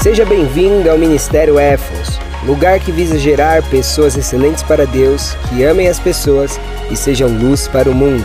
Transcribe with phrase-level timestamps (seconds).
[0.00, 5.88] Seja bem-vindo ao Ministério Éfos, lugar que visa gerar pessoas excelentes para Deus, que amem
[5.88, 6.58] as pessoas
[6.88, 8.24] e sejam luz para o mundo.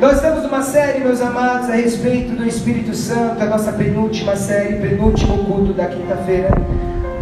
[0.00, 4.76] Nós temos uma série, meus amados, a respeito do Espírito Santo, a nossa penúltima série,
[4.76, 6.48] penúltimo culto da quinta-feira.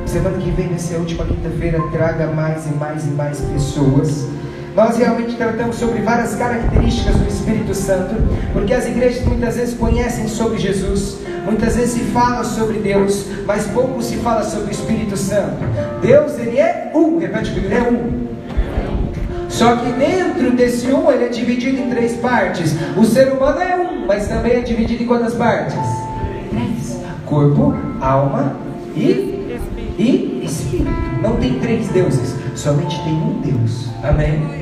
[0.06, 4.24] Semana que vem vai ser a última quinta-feira, traga mais e mais e mais pessoas.
[4.78, 8.14] Nós realmente tratamos sobre várias características do Espírito Santo,
[8.52, 13.66] porque as igrejas muitas vezes conhecem sobre Jesus, muitas vezes se fala sobre Deus, mas
[13.66, 15.56] pouco se fala sobre o Espírito Santo.
[16.00, 18.28] Deus, ele é um, repete comigo, ele é um.
[19.48, 22.76] Só que dentro desse um, ele é dividido em três partes.
[22.96, 25.74] O ser humano é um, mas também é dividido em quantas partes?
[26.50, 28.54] Três: corpo, alma
[28.94, 29.58] e,
[29.98, 30.88] e espírito.
[31.20, 33.88] Não tem três deuses, somente tem um Deus.
[34.04, 34.57] Amém?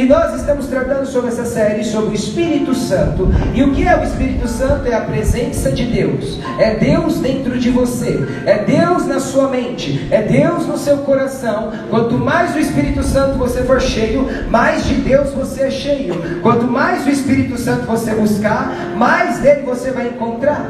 [0.00, 3.28] E nós estamos tratando sobre essa série sobre o Espírito Santo.
[3.54, 4.88] E o que é o Espírito Santo?
[4.88, 6.38] É a presença de Deus.
[6.58, 8.18] É Deus dentro de você.
[8.46, 10.08] É Deus na sua mente.
[10.10, 11.70] É Deus no seu coração.
[11.90, 16.40] Quanto mais o Espírito Santo você for cheio, mais de Deus você é cheio.
[16.40, 20.66] Quanto mais o Espírito Santo você buscar, mais dele você vai encontrar.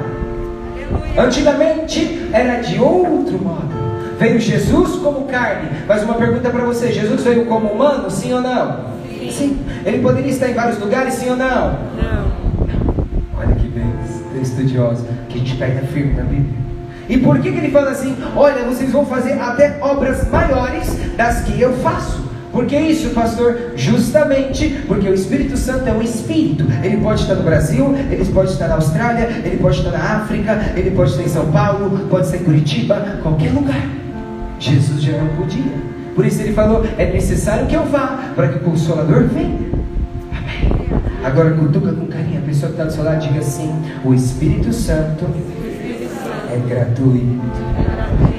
[1.16, 3.70] Antigamente era de outro modo.
[4.18, 5.70] Veio Jesus como carne.
[5.86, 8.10] Mas uma pergunta para você: Jesus veio como humano?
[8.10, 8.90] Sim ou não?
[9.30, 9.58] Sim.
[9.84, 11.72] Ele poderia estar em vários lugares, sim ou não?
[11.96, 12.30] Não.
[13.38, 13.92] Olha que bem,
[14.42, 16.60] estudioso, que a gente pega firme na Bíblia.
[17.08, 18.16] E por que, que ele fala assim?
[18.36, 22.30] Olha, vocês vão fazer até obras maiores das que eu faço.
[22.52, 23.72] Por que isso, pastor?
[23.76, 26.66] Justamente porque o Espírito Santo é um espírito.
[26.82, 30.72] Ele pode estar no Brasil, ele pode estar na Austrália, ele pode estar na África,
[30.76, 33.88] ele pode estar em São Paulo, pode estar em Curitiba, qualquer lugar.
[34.58, 35.89] Jesus já não podia.
[36.14, 39.70] Por isso ele falou: é necessário que eu vá para que o Consolador venha.
[40.32, 40.88] Amém.
[41.24, 43.72] Agora cutuca com carinho a pessoa que está do seu lado diga assim:
[44.04, 45.26] o Espírito Santo
[46.52, 47.40] é gratuito,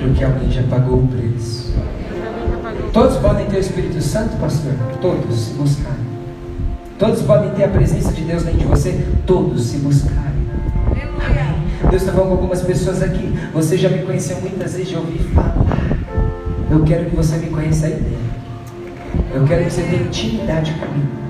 [0.01, 1.73] porque alguém já pagou o preço.
[2.91, 4.73] Todos podem ter o Espírito Santo, pastor?
[5.01, 6.11] Todos, se buscarem.
[6.99, 9.07] Todos podem ter a presença de Deus dentro de você?
[9.25, 10.21] Todos, se buscarem.
[11.25, 11.89] Amém.
[11.89, 13.33] Deus está falando com algumas pessoas aqui.
[13.53, 15.55] Você já me conheceu muitas vezes, já ouvi falar.
[16.71, 18.31] Eu quero que você me conheça aí dentro.
[19.33, 21.21] Eu quero que você tenha intimidade comigo.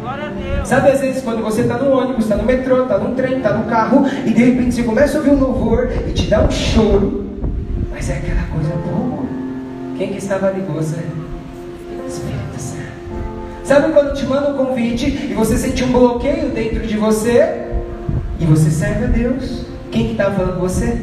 [0.64, 3.58] Sabe, às vezes, quando você está no ônibus, está no metrô, está no trem, está
[3.58, 6.52] no carro, e de repente você começa a ouvir um louvor e te dá um
[6.52, 7.26] choro,
[7.90, 9.24] mas é aquela coisa boa.
[9.98, 10.98] Quem que estava ali com você?
[12.08, 12.84] Espírito Santo.
[13.64, 17.66] Sabe quando te manda um convite e você sente um bloqueio dentro de você
[18.40, 19.66] e você serve a Deus?
[19.92, 21.02] Quem que estava falando com você?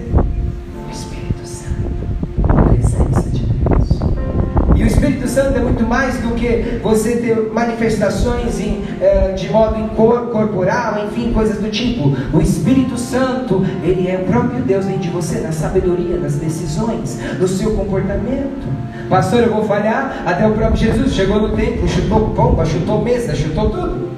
[5.89, 9.89] Mais do que você ter manifestações em, eh, de modo
[10.31, 12.15] corporal, enfim, coisas do tipo.
[12.33, 17.19] O Espírito Santo, ele é o próprio Deus dentro de você, na sabedoria, nas decisões,
[17.39, 18.69] no seu comportamento.
[19.09, 23.35] Pastor, eu vou falhar, até o próprio Jesus chegou no templo, chutou pomba, chutou mesa,
[23.35, 24.09] chutou tudo.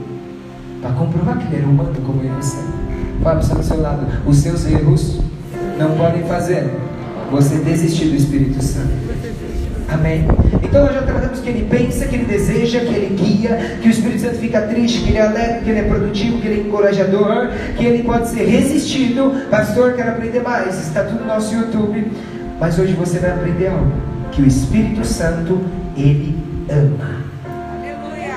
[0.83, 2.57] Para comprovar que ele era humano como ele você.
[3.23, 5.21] Fala para o seu lado, os seus erros
[5.79, 6.71] não podem fazer
[7.31, 9.30] você desistir do Espírito Santo.
[9.93, 10.25] Amém.
[10.62, 13.91] Então nós já tratamos que ele pensa, que ele deseja, que ele guia, que o
[13.91, 16.65] Espírito Santo fica triste, que ele é alegre, que ele é produtivo, que ele é
[16.65, 19.49] encorajador, que ele pode ser resistido.
[19.51, 20.78] Pastor, quero aprender mais.
[20.78, 22.11] Está tudo no nosso YouTube.
[22.61, 23.93] Mas hoje você vai aprender algo.
[24.31, 25.61] Que o Espírito Santo,
[25.97, 27.25] ele ama.
[27.75, 28.34] Aleluia.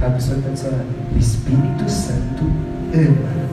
[0.00, 0.68] Fala a pessoa que está
[1.14, 2.44] O Espírito Santo
[2.92, 3.46] ama.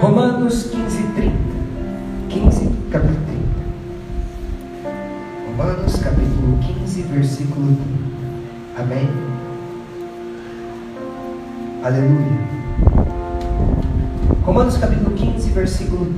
[0.00, 1.32] Romanos 15, 30.
[2.28, 3.37] 15, capítulo 30.
[5.58, 7.76] Romanos capítulo 15, versículo 1.
[8.78, 9.08] Amém?
[11.82, 12.38] Aleluia.
[14.44, 16.14] Romanos capítulo 15, versículo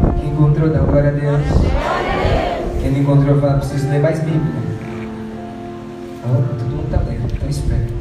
[0.00, 0.18] 1.
[0.18, 1.42] Quem encontrou, dá glória a Deus.
[2.80, 4.40] Quem não encontrou, fala, preciso ler mais Bíblia.
[6.24, 7.95] Oh, todo mundo está lendo, então espera.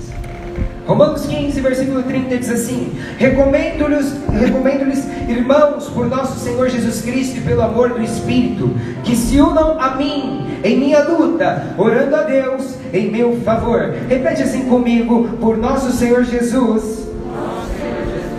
[0.86, 7.42] Romanos 15, versículo 30 diz assim: Recomendo-lhes, recomendo-lhes, irmãos, por nosso Senhor Jesus Cristo e
[7.42, 8.70] pelo amor do Espírito,
[9.04, 13.96] que se unam a mim em minha luta, orando a Deus em meu favor.
[14.08, 17.08] Repete assim comigo: por nosso Senhor Jesus,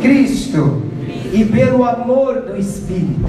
[0.00, 0.82] Cristo,
[1.32, 3.28] e pelo amor do Espírito.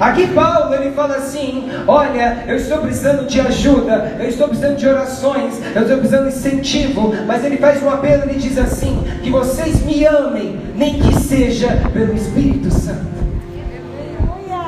[0.00, 4.86] Aqui Paulo ele fala assim: Olha, eu estou precisando de ajuda, eu estou precisando de
[4.86, 9.30] orações, eu estou precisando de incentivo, mas ele faz um apelo, ele diz assim: Que
[9.30, 13.18] vocês me amem, nem que seja pelo Espírito Santo.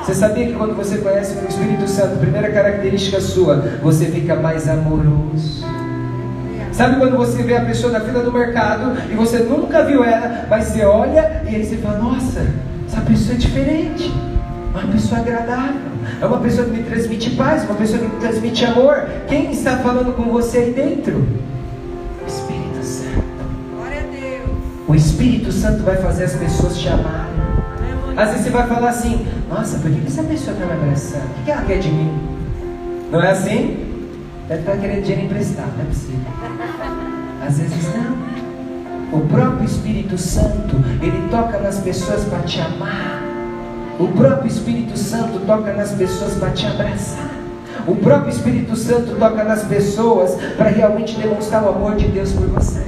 [0.03, 4.69] Você sabia que quando você conhece o Espírito Santo, primeira característica sua, você fica mais
[4.69, 5.65] amoroso.
[6.73, 10.47] Sabe quando você vê a pessoa na fila do mercado e você nunca viu ela,
[10.49, 12.45] mas você olha e aí você fala: Nossa,
[12.89, 14.13] essa pessoa é diferente,
[14.73, 15.81] uma pessoa agradável,
[16.21, 19.09] é uma pessoa que me transmite paz, uma pessoa que me transmite amor.
[19.29, 21.27] Quem está falando com você aí dentro?
[22.23, 23.25] O Espírito Santo.
[23.75, 24.51] Glória a Deus.
[24.87, 27.31] O Espírito Santo vai fazer as pessoas te amarem.
[28.17, 31.31] Às vezes você vai falar assim: Nossa, por que essa pessoa está me abraçando?
[31.41, 32.19] O que ela quer de mim?
[33.11, 33.87] Não é assim?
[34.49, 36.21] Deve estar querendo dinheiro emprestado, não é possível.
[37.47, 39.19] Às vezes não.
[39.19, 43.20] O próprio Espírito Santo, ele toca nas pessoas para te amar.
[44.01, 47.29] O próprio Espírito Santo toca nas pessoas para te abraçar.
[47.87, 52.47] O próprio Espírito Santo toca nas pessoas para realmente demonstrar o amor de Deus por
[52.47, 52.83] você.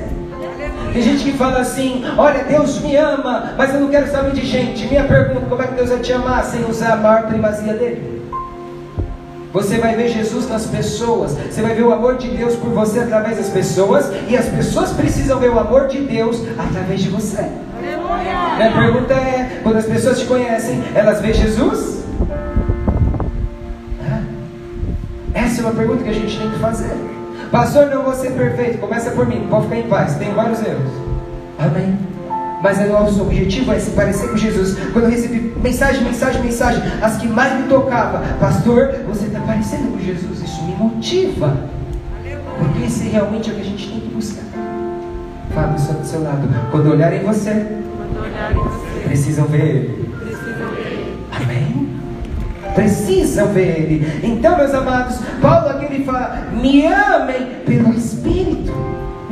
[0.90, 4.46] Tem gente que fala assim: Olha, Deus me ama, mas eu não quero saber de
[4.46, 4.86] gente.
[4.86, 8.21] Minha pergunta: Como é que Deus vai te amar sem usar a maior primazia dele?
[9.52, 13.00] Você vai ver Jesus nas pessoas, você vai ver o amor de Deus por você
[13.00, 17.46] através das pessoas, e as pessoas precisam ver o amor de Deus através de você.
[18.56, 22.02] Minha pergunta é: quando as pessoas te conhecem, elas veem Jesus?
[25.34, 26.94] Essa é uma pergunta que a gente tem que fazer.
[27.50, 28.78] Pastor, não vou ser perfeito.
[28.78, 30.14] Começa por mim, pode ficar em paz.
[30.16, 30.90] Tenho vários erros.
[31.58, 32.11] Amém.
[32.62, 34.78] Mas o nosso objetivo é se parecer com Jesus.
[34.92, 39.88] Quando eu recebi mensagem, mensagem, mensagem, as que mais me tocava, pastor, você está parecendo
[39.88, 40.40] com Jesus.
[40.40, 41.56] Isso me motiva.
[42.58, 44.44] Porque esse realmente é o que a gente tem que buscar.
[45.52, 46.48] Fala pessoa do seu lado.
[46.70, 47.66] Quando olharem você,
[49.04, 50.14] precisam ver Ele.
[51.32, 51.88] Amém?
[52.76, 54.20] Precisam ver Ele.
[54.22, 58.21] Então, meus amados, Paulo aqui ele fala: me amem pelo Espírito.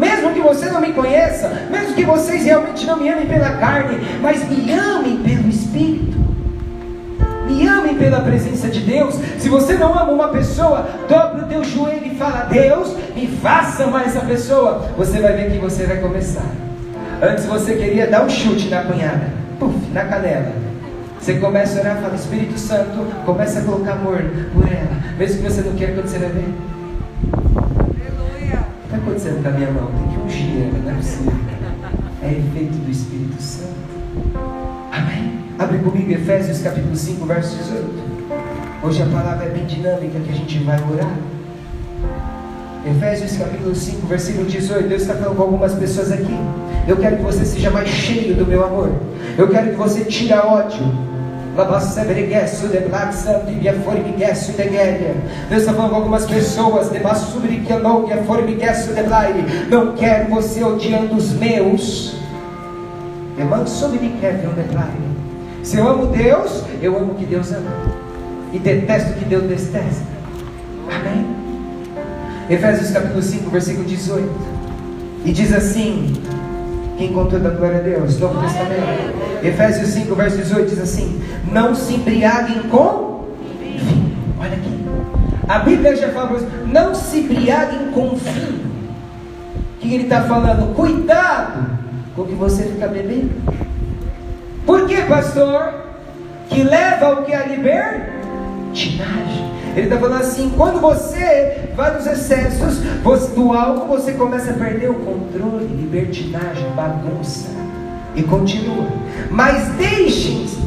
[0.00, 3.98] Mesmo que você não me conheça, mesmo que vocês realmente não me amem pela carne,
[4.22, 6.18] mas me amem pelo Espírito.
[7.46, 9.16] Me amem pela presença de Deus.
[9.38, 13.84] Se você não ama uma pessoa, dobre o teu joelho e fala: Deus, me faça
[13.84, 14.88] amar essa pessoa.
[14.96, 16.46] Você vai ver que você vai começar.
[17.20, 20.52] Antes você queria dar um chute na cunhada, puf, na canela.
[21.20, 24.24] Você começa a orar fala: Espírito Santo, começa a colocar amor
[24.54, 26.69] por ela, mesmo que você não queira, você vai ver.
[29.10, 29.90] Acontecendo com a minha mão?
[29.92, 31.32] Tem que ungir ela, não é possível.
[32.22, 33.74] É efeito do Espírito Santo.
[34.92, 35.40] Amém?
[35.58, 38.10] Abre comigo Efésios capítulo 5, verso 18.
[38.82, 41.14] Hoje a palavra é bem dinâmica que a gente vai orar.
[42.86, 44.88] Efésios capítulo 5, versículo 18.
[44.88, 46.36] Deus está falando com algumas pessoas aqui.
[46.86, 48.92] Eu quero que você seja mais cheio do meu amor.
[49.36, 51.09] Eu quero que você tire ódio.
[55.48, 56.90] Deus está algumas pessoas.
[59.68, 62.14] Não quero você odiando os meus.
[65.62, 67.70] Se eu amo Deus, eu amo o que Deus ama.
[68.52, 70.10] E detesto o que Deus detesta.
[70.88, 71.26] Amém?
[72.48, 74.28] Efésios capítulo 5, versículo 18.
[75.24, 76.14] E diz assim:
[77.00, 78.20] Quem contou da glória a Deus?
[78.20, 79.14] Novo Testamento.
[79.42, 81.18] Efésios 5, verso 18 diz assim:
[81.50, 83.24] Não se embriaguem com
[83.58, 84.12] vinho.
[84.38, 84.84] Olha aqui.
[85.48, 88.66] A Bíblia já fala para você: Não se embriaguem com vinho.
[89.76, 90.74] O que ele está falando?
[90.74, 91.70] Cuidado
[92.14, 93.30] com o que você fica bebendo.
[94.66, 95.72] Por que, pastor?
[96.50, 97.32] Que leva ao que?
[97.32, 99.49] A libertinagem.
[99.76, 104.54] Ele está falando assim: quando você vai nos excessos você, do álcool, você começa a
[104.54, 107.48] perder o controle, libertinagem, bagunça.
[108.14, 108.88] E continua.
[109.30, 110.58] Mas deixem-se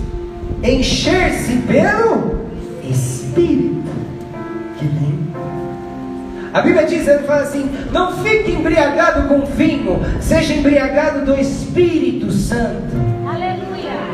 [0.64, 2.48] encher-se pelo
[2.90, 3.92] Espírito.
[4.80, 5.34] Que lindo.
[6.54, 12.32] A Bíblia diz, ele fala assim: não fique embriagado com vinho, seja embriagado do Espírito
[12.32, 13.13] Santo.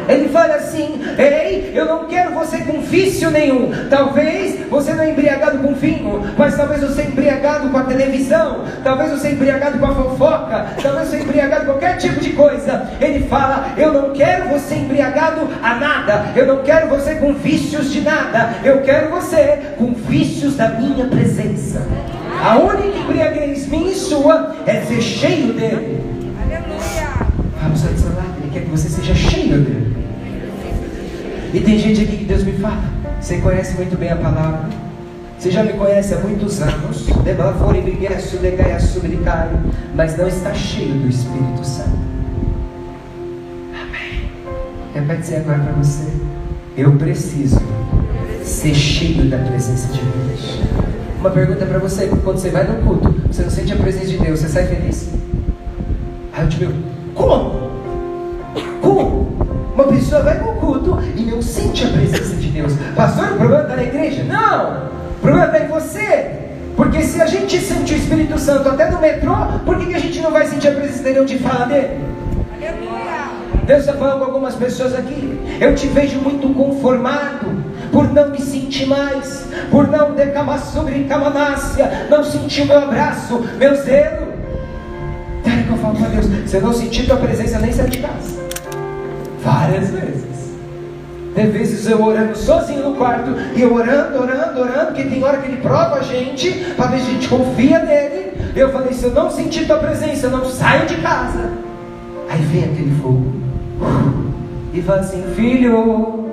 [0.09, 3.71] Ele fala assim: Ei, eu não quero você com vício nenhum.
[3.91, 8.65] Talvez você não é embriagado com vinho, mas talvez você é embriagado com a televisão,
[8.83, 12.31] talvez você é embriagado com a fofoca, talvez você é embriagado com qualquer tipo de
[12.31, 12.89] coisa.
[12.99, 17.91] Ele fala: Eu não quero você embriagado a nada, eu não quero você com vícios
[17.91, 21.85] de nada, eu quero você com vícios da minha presença.
[22.43, 26.01] A única embriaguez minha e sua é ser cheio dele.
[26.41, 27.27] Aleluia.
[27.61, 29.98] Vamos ao seu lado, ele quer que você seja cheio dele.
[31.51, 32.83] E tem gente aqui que Deus me fala,
[33.19, 34.69] você conhece muito bem a palavra.
[35.37, 37.07] Você já me conhece há muitos anos,
[39.95, 41.97] mas não está cheio do Espírito Santo.
[43.73, 44.29] Amém.
[44.93, 46.11] Repete dizer agora para você.
[46.77, 47.59] Eu preciso
[48.43, 50.59] ser cheio da presença de Deus.
[51.19, 54.17] Uma pergunta para você: quando você vai no culto, você não sente a presença de
[54.17, 55.09] Deus, você sai feliz?
[56.33, 56.73] Aí eu te digo:
[57.15, 57.68] como?
[59.79, 62.73] Uma pessoa vai no culto e não sente a presença de Deus.
[62.97, 64.23] Pastor, o problema está na igreja?
[64.25, 64.89] Não!
[65.15, 66.31] O problema está em você.
[66.75, 69.33] Porque se a gente sente o Espírito Santo até no metrô,
[69.65, 71.97] por que, que a gente não vai sentir a presença dele onde fala dele?
[72.57, 73.29] Aleluia.
[73.65, 75.39] Deus está falando com algumas pessoas aqui.
[75.61, 82.05] Eu te vejo muito conformado por não me sentir mais, por não decamar sobre camanácia,
[82.09, 84.27] não sentir o meu abraço, meu zelo.
[85.45, 87.99] Daí que eu falo para Deus, se eu não sentir tua presença, nem saio de
[87.99, 88.38] casa.
[89.43, 90.29] Várias vezes.
[91.35, 95.37] Tem vezes eu orando sozinho no quarto, e eu orando, orando, orando, porque tem hora
[95.37, 98.33] que ele prova a gente, para ver se a gente confia nele.
[98.55, 101.51] Eu falei, se eu não sentir tua presença, eu não saio de casa.
[102.29, 103.33] Aí vem aquele fogo.
[104.73, 106.29] E fala assim, filho,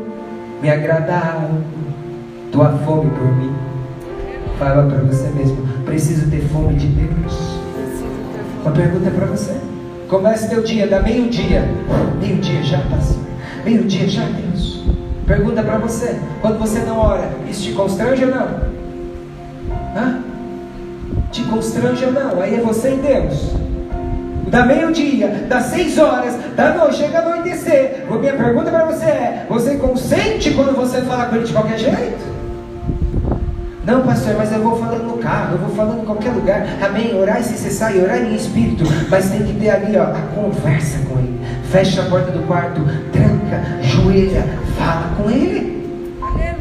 [0.61, 1.63] me agradaram
[2.51, 3.55] tua fome por mim.
[4.59, 7.59] Fala para você mesmo, preciso ter fome de Deus.
[8.63, 9.55] Uma pergunta para você.
[10.09, 11.65] Começa teu dia, dá meio-dia.
[12.21, 13.23] Meio-dia já, pastor.
[13.65, 14.85] Meio-dia já, Deus.
[15.27, 16.17] Pergunta para você.
[16.41, 18.47] Quando você não ora, isso te constrange ou não?
[19.97, 20.21] Hã?
[21.33, 22.41] Te constrange ou não?
[22.41, 23.53] Aí é você e Deus.
[24.49, 28.05] Da meio-dia, das seis horas, da noite, chega a anoitecer.
[28.09, 32.37] Minha pergunta para você é: você consente quando você fala com ele de qualquer jeito?
[33.87, 36.66] Não, pastor, mas eu vou falando no carro, eu vou falando em qualquer lugar.
[36.83, 37.14] Amém.
[37.14, 38.83] Orar sem cessar e orar em espírito.
[39.09, 41.40] Mas tem que ter ali ó, a conversa com ele.
[41.71, 42.81] Fecha a porta do quarto,
[43.12, 44.45] tranca, joelha,
[44.76, 45.87] fala com ele.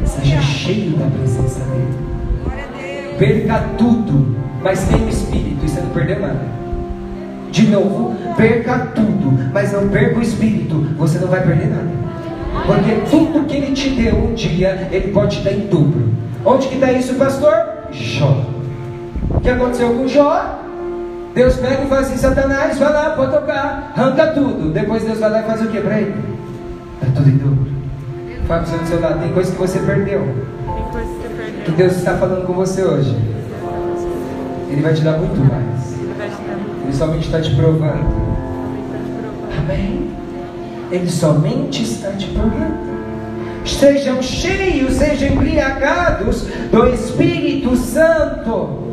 [0.04, 0.40] Seja Aleluia.
[0.40, 3.16] cheio da presença dele.
[3.18, 6.42] Perca tudo, mas tem o espírito e você não perdeu nada.
[7.50, 11.90] De novo, perca tudo, mas não perca o espírito, você não vai perder nada.
[12.66, 16.25] Porque tudo que ele te deu um dia, ele pode te dar em dobro.
[16.46, 17.52] Onde que está isso, pastor?
[17.90, 18.44] Jó.
[19.30, 20.60] O que aconteceu com Jó?
[21.34, 24.70] Deus pega e fala assim, Satanás, vai lá, pode tocar, arranca tudo.
[24.70, 26.14] Depois Deus vai lá e faz o que para ele?
[27.02, 27.66] Dá tudo em dobro.
[28.46, 30.20] Fala para o seu lado, tem coisa que você perdeu.
[30.20, 31.76] Tem coisa que você Que perdeu.
[31.76, 33.14] Deus está falando com você hoje.
[34.70, 35.96] Ele vai te dar muito mais.
[36.84, 38.06] Ele somente está está te provando.
[39.58, 40.10] Amém?
[40.92, 42.95] Ele somente está te provando.
[43.66, 48.86] Sejam cheios, sejam embriagados do Espírito Santo.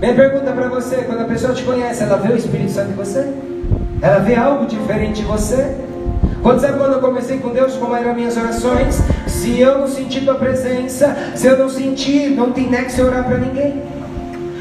[0.00, 2.94] Minha pergunta para você: quando a pessoa te conhece, ela vê o Espírito Santo em
[2.94, 3.32] você?
[4.02, 5.76] Ela vê algo diferente em você?
[6.42, 9.00] Quando sabe quando eu comecei com Deus, como eram minhas orações?
[9.26, 13.24] Se eu não sentir tua presença, se eu não sentir, não tem nexo eu orar
[13.24, 13.82] para ninguém.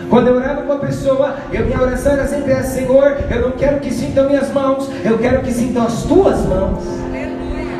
[0.09, 3.51] Quando eu orava com a pessoa, eu, minha oração era sempre essa, Senhor, eu não
[3.51, 6.83] quero que sintam minhas mãos, eu quero que sintam as tuas mãos.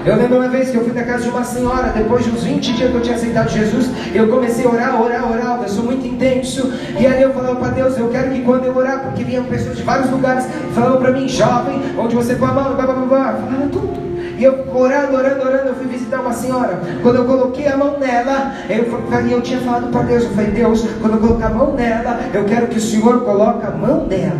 [0.05, 2.43] Eu lembro uma vez que eu fui na casa de uma senhora, depois de uns
[2.43, 5.85] 20 dias que eu tinha aceitado Jesus, eu comecei a orar, orar, orar, eu sou
[5.85, 9.23] muito intenso, e aí eu falava para Deus, eu quero que quando eu orar, porque
[9.23, 10.45] vinham pessoas de vários lugares,
[10.75, 14.03] falavam para mim, jovem, onde você põe a mão, blá, blá, blá, blá, falava tudo.
[14.37, 16.79] E eu orando, orando, orando, eu fui visitar uma senhora.
[17.01, 20.51] Quando eu coloquei a mão nela, eu, fa- eu tinha falado para Deus, eu falei,
[20.51, 24.05] Deus, quando eu colocar a mão nela, eu quero que o Senhor coloque a mão
[24.07, 24.35] nela.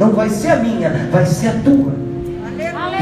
[0.00, 1.92] Não vai ser a minha, vai ser a tua.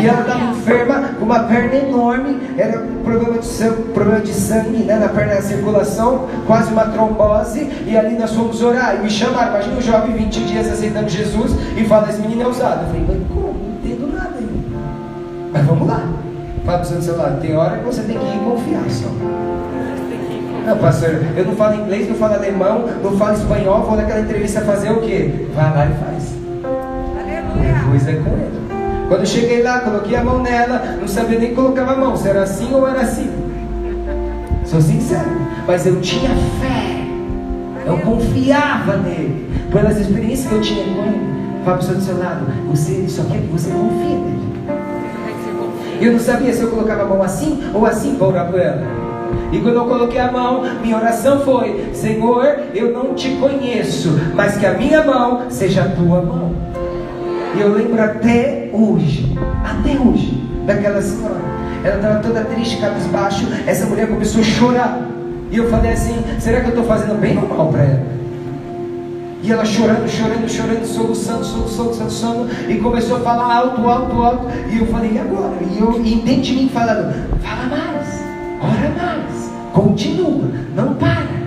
[0.00, 4.32] E ela estava enferma, com uma perna enorme, era um problema de sangue, problema de
[4.32, 9.00] sangue né, na perna da circulação, quase uma trombose, e ali nós fomos orar, e
[9.00, 12.82] me chamaram, imagina um jovem 20 dias aceitando Jesus, e fala, esse menino é usado.
[12.82, 13.54] Eu falei, mas como?
[13.54, 14.62] Não entendo nada aí.
[15.52, 16.08] Mas vamos lá.
[16.64, 19.08] Fala para o seu lado, tem hora que você tem que ir confiar só.
[20.64, 24.60] Não, pastor, eu não falo inglês, não falo alemão, não falo espanhol, vou naquela entrevista
[24.60, 25.48] fazer o quê?
[25.54, 26.34] Vai lá e faz.
[27.20, 27.74] Aleluia.
[27.80, 28.61] Depois é com ele.
[29.12, 32.26] Quando eu cheguei lá, coloquei a mão nela, não sabia nem colocava a mão, se
[32.26, 33.30] era assim ou era assim.
[34.64, 35.28] Sou sincero,
[35.66, 37.04] mas eu tinha fé,
[37.84, 41.20] eu confiava nele, pelas experiências que eu tinha com ele.
[41.62, 44.40] Fala para pessoa do seu lado, você só quer que você confie nele.
[46.00, 48.80] Eu não sabia se eu colocava a mão assim ou assim para orar por ela.
[49.52, 54.56] E quando eu coloquei a mão, minha oração foi: Senhor, eu não te conheço, mas
[54.56, 56.54] que a minha mão seja a tua mão.
[57.54, 61.40] E eu lembro até hoje, até hoje, daquela senhora.
[61.84, 63.46] Ela estava toda triste, cabisbaixo.
[63.66, 65.08] Essa mulher começou a chorar.
[65.50, 68.12] E eu falei assim: será que eu estou fazendo bem ou mal para ela?
[69.42, 74.46] E ela chorando, chorando, chorando, soluçando, soluçando, soluçando, e começou a falar alto, alto, alto.
[74.70, 75.56] E eu falei, e agora?
[75.68, 78.22] E eu e dentro de mim falando, fala mais,
[78.60, 81.42] ora mais, continua, não para.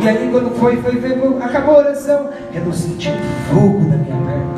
[0.00, 3.12] E aí quando foi, foi, foi, acabou a oração, eu não senti
[3.48, 4.57] fogo na minha perna.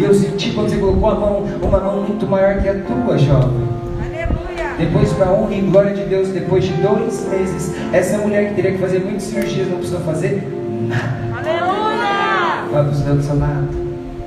[0.00, 3.18] E eu senti quando você colocou a mão, uma mão muito maior que a tua,
[3.18, 3.68] jovem.
[4.02, 4.74] Aleluia.
[4.78, 8.54] Depois, para a honra e glória de Deus, depois de dois meses, essa mulher que
[8.54, 10.42] teria que fazer muitas cirurgias não precisou fazer
[10.88, 11.18] nada.
[11.36, 12.64] Aleluia!
[12.70, 13.68] Fala para os do seu lado.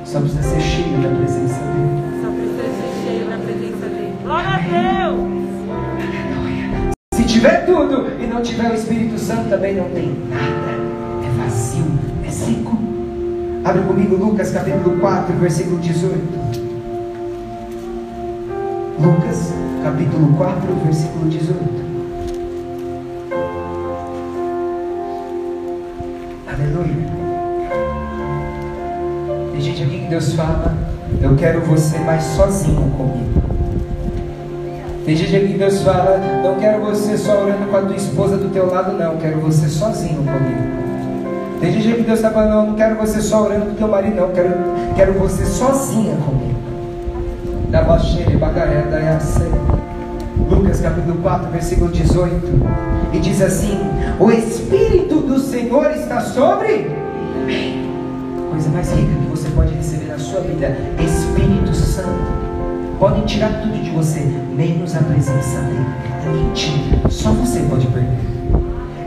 [0.06, 2.04] Só precisa ser cheio da presença dele.
[2.22, 4.14] Só precisa ser cheio da presença dele.
[4.24, 4.60] Glória a
[5.10, 5.34] Deus!
[7.16, 10.73] Se tiver tudo e não tiver o Espírito Santo, também não tem nada.
[13.66, 16.18] Abre comigo Lucas capítulo 4, versículo 18.
[19.00, 21.60] Lucas capítulo 4, versículo 18.
[26.46, 27.08] Aleluia.
[29.54, 30.76] Tem gente aqui que Deus fala,
[31.22, 33.44] eu quero você mais sozinho comigo.
[35.06, 38.36] Tem gente aqui que Deus fala, não quero você só orando com a tua esposa
[38.36, 40.83] do teu lado, não, quero você sozinho comigo.
[41.64, 44.18] Tem gente que Deus está falando, não, não quero você só orando com teu marido,
[44.18, 44.50] não, quero,
[44.98, 46.60] quero você sozinha comigo.
[50.50, 52.52] Lucas capítulo 4, versículo 18.
[53.14, 53.80] E diz assim:
[54.20, 56.90] O Espírito do Senhor está sobre
[57.48, 57.88] mim.
[58.52, 62.44] Coisa mais rica que você pode receber na sua vida: Espírito Santo.
[63.00, 65.86] Podem tirar tudo de você, menos a presença dele.
[66.26, 67.10] É mentira.
[67.10, 67.43] Só.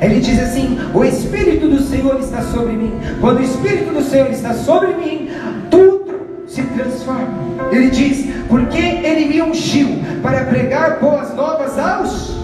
[0.07, 2.93] Ele diz assim: O Espírito do Senhor está sobre mim.
[3.21, 5.29] Quando o Espírito do Senhor está sobre mim,
[5.69, 7.29] tudo se transforma.
[7.73, 12.37] Ele diz: Porque ele me ungiu para pregar boas novas aos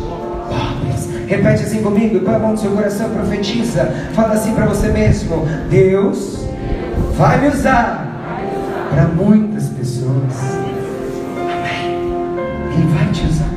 [0.48, 1.08] pobres.
[1.28, 3.84] Repete assim comigo, põe a mão no seu coração, profetiza.
[4.12, 6.44] Fala assim para você mesmo: Deus
[7.16, 10.34] vai me usar para muitas pessoas.
[11.36, 11.96] Amém.
[12.74, 13.52] Ele vai te usar.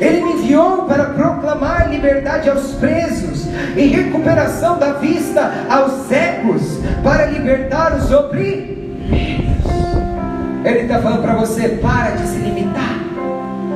[0.00, 3.29] Ele me enviou para proclamar liberdade aos presos
[3.76, 8.80] e recuperação da vista aos cegos, para libertar os oprimidos.
[10.64, 13.00] Ele está falando para você: para de se limitar.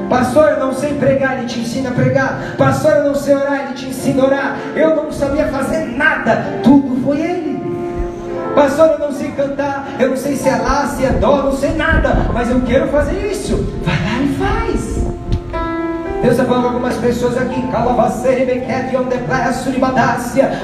[0.09, 2.55] Pastor, eu não sei pregar, ele te ensina a pregar.
[2.59, 4.57] Pastor, eu não sei orar, ele te ensina a orar.
[4.76, 7.55] Eu não sabia fazer nada, tudo foi ele.
[8.55, 11.53] Pastor, eu não sei cantar, eu não sei se é lá, se é dó, não
[11.53, 13.57] sei nada, mas eu quero fazer isso.
[13.85, 15.04] Vai lá e faz.
[16.25, 17.61] Deus está falando algumas pessoas aqui,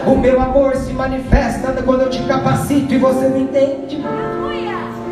[0.06, 4.02] o meu amor se manifesta quando eu te capacito e você não entende.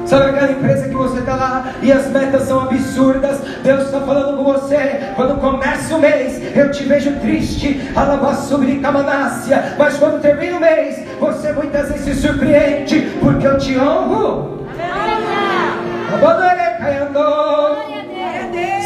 [0.07, 3.40] Sabe aquela empresa que você está lá e as metas são absurdas?
[3.62, 5.12] Deus está falando com você.
[5.16, 9.75] Quando começa o mês, eu te vejo triste, alabassuricamácia.
[9.79, 14.66] Mas quando termina o mês, você muitas vezes se surpreende, porque eu te honro.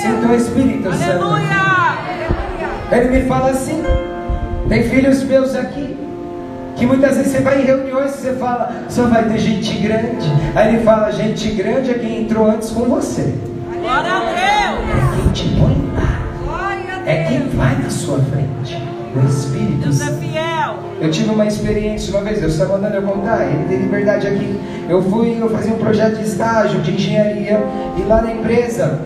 [0.02, 1.24] Sinto o Espírito Santo.
[1.24, 1.96] Aleluia!
[2.90, 3.80] Ele me fala assim:
[4.68, 5.96] tem filhos meus aqui.
[6.74, 10.28] Que muitas vezes você vai em reuniões e você fala, só vai ter gente grande.
[10.56, 13.32] Aí ele fala, gente grande é quem entrou antes com você.
[13.80, 14.88] Glória a Deus!
[14.90, 16.22] É quem te põe lá.
[17.06, 18.82] É quem vai na sua frente.
[19.14, 20.18] O Espírito Deus é Santo.
[20.18, 20.78] fiel.
[21.00, 24.58] Eu tive uma experiência uma vez, Deus está mandando eu contar, ele tem liberdade aqui.
[24.88, 27.62] Eu fui, eu fazia um projeto de estágio de engenharia
[27.98, 29.00] e lá na empresa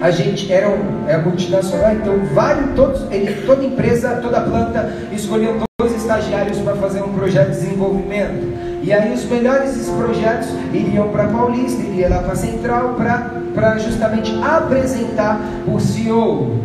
[0.00, 3.00] a gente era um, é multinacional, então vários, todos,
[3.46, 8.64] toda empresa, toda planta escolheu dois estagiários para fazer um projeto de desenvolvimento.
[8.82, 12.96] E aí os melhores projetos iriam para Paulista, iria lá para Central
[13.54, 16.60] para justamente apresentar o CEO.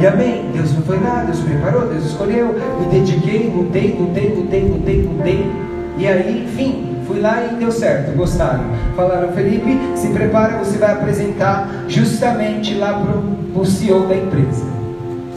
[0.00, 0.50] E amém.
[0.54, 5.50] Deus não foi nada, Deus preparou, Deus escolheu, me dediquei, lutei, lutei, lutei, lutei, lutei.
[5.98, 8.64] E aí, enfim, fui lá e deu certo, gostaram.
[8.96, 13.22] Falaram, Felipe, se prepara, você vai apresentar justamente lá pro,
[13.52, 14.64] pro CEO da empresa.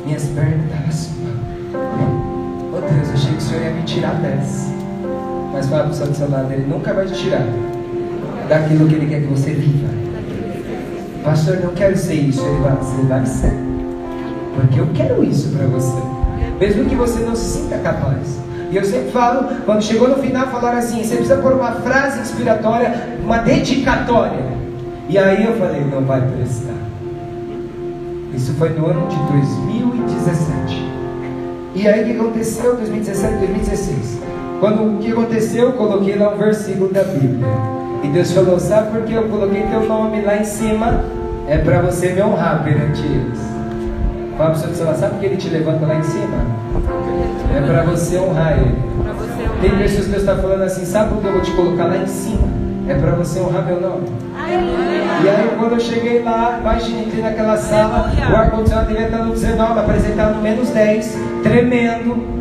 [0.06, 1.12] Minhas pernas estavam assim.
[1.74, 2.78] ó.
[2.78, 4.74] Oh Deus, achei que o Senhor ia me tirar dessa.
[5.52, 7.46] Mas fala pro seu do seu lado, ele nunca vai te tirar
[8.48, 9.90] daquilo que ele quer que você viva.
[11.24, 12.46] Pastor, não quero ser isso.
[12.46, 13.54] Ele vai, você vai ser.
[14.56, 16.02] Porque eu quero isso para você.
[16.60, 18.45] Mesmo que você não se sinta capaz.
[18.72, 22.20] E eu sempre falo, quando chegou no final, falaram assim: você precisa pôr uma frase
[22.20, 24.44] inspiratória, uma dedicatória.
[25.08, 26.74] E aí eu falei: não vai prestar.
[28.34, 30.86] Isso foi no ano de 2017.
[31.76, 32.76] E aí o que aconteceu?
[32.76, 34.20] 2017, 2016.
[34.60, 37.48] Quando o que aconteceu, eu coloquei lá um versículo da Bíblia.
[38.04, 41.04] E Deus falou: sabe por que eu coloquei teu nome lá em cima?
[41.48, 43.55] É para você me honrar perante eles.
[44.38, 46.38] Fala para o seu celular, sabe que ele te levanta lá em cima?
[47.56, 48.76] É para você honrar ele.
[49.62, 51.98] Tem pessoas que Deus está falando assim, sabe por que eu vou te colocar lá
[51.98, 52.46] em cima?
[52.88, 54.10] É para você honrar meu nome.
[55.24, 59.32] E aí quando eu cheguei lá, imagina, entrei naquela sala, o ar-condicionado devia estar no
[59.32, 62.36] 19, apresentado no menos 10, tremendo.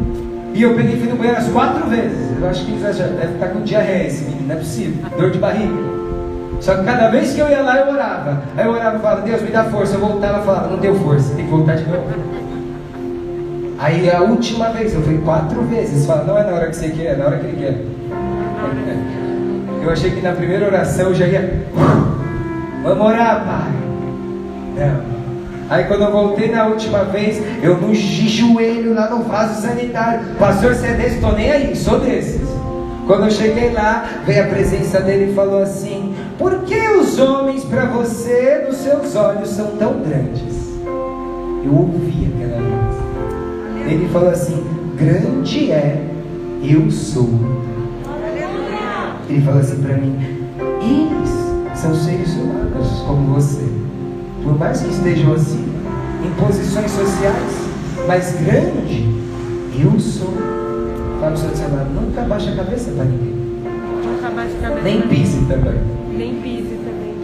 [0.52, 2.36] E eu peguei e fui no banheiro as quatro vezes.
[2.40, 5.04] Eu acho que já deve estar com diarreia esse menino, não é possível.
[5.16, 6.03] Dor de barriga.
[6.60, 8.42] Só que cada vez que eu ia lá, eu orava.
[8.56, 9.94] Aí eu orava e falava, Deus, me dá força.
[9.94, 12.04] Eu voltava e falava, não deu força, tem que voltar de novo.
[13.78, 16.06] Aí a última vez, eu fui quatro vezes.
[16.06, 17.94] Fala, não é na hora que você quer, é na hora que ele quer.
[19.82, 21.66] Eu achei que na primeira oração eu já ia.
[22.82, 23.84] Vamos orar, pai.
[24.76, 25.14] Não.
[25.68, 30.20] Aí quando eu voltei na última vez, eu no joelho lá no vaso sanitário.
[30.38, 31.20] Pastor, você é desse?
[31.20, 32.42] Tô nem aí, sou desses.
[33.06, 37.64] Quando eu cheguei lá, veio a presença dele e falou assim: Por que os homens
[37.64, 40.74] para você, nos seus olhos, são tão grandes?
[41.64, 43.86] Eu ouvi aquela voz.
[43.86, 44.64] Ele falou assim:
[44.96, 46.04] Grande é,
[46.62, 47.28] eu sou.
[49.28, 50.18] Ele falou assim para mim:
[50.82, 53.62] Eles são seres humanos como você.
[54.42, 55.64] Por mais que estejam assim,
[56.24, 57.52] em posições sociais,
[58.08, 59.08] mas grande,
[59.78, 60.34] eu sou.
[61.20, 63.34] Fala no seu celular, nunca baixa a cabeça para ninguém.
[64.04, 64.82] Nunca baixe a cabeça.
[64.82, 66.03] Nem pise também.
[66.16, 67.14] Nem pise também.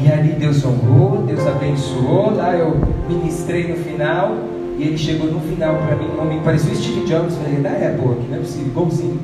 [0.00, 2.34] E ali Deus honrou, Deus abençoou.
[2.34, 2.76] Lá eu
[3.08, 4.34] ministrei no final.
[4.78, 7.36] E ele chegou no final para mim, um homem parecia o Steve Jobs.
[7.36, 9.20] Falei, da Apple aqui, não é possível, igualzinho.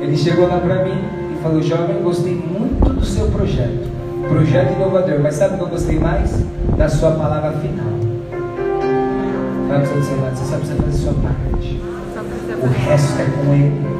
[0.00, 0.98] Ele chegou lá para mim
[1.38, 3.90] e falou: Jovem, gostei muito do seu projeto.
[4.28, 5.20] Projeto inovador.
[5.20, 6.44] Mas sabe o que eu gostei mais?
[6.78, 7.86] Da sua palavra final.
[9.68, 11.80] Fala para o seu lado, você só precisa fazer a sua parte.
[12.62, 13.93] O resto é com ele.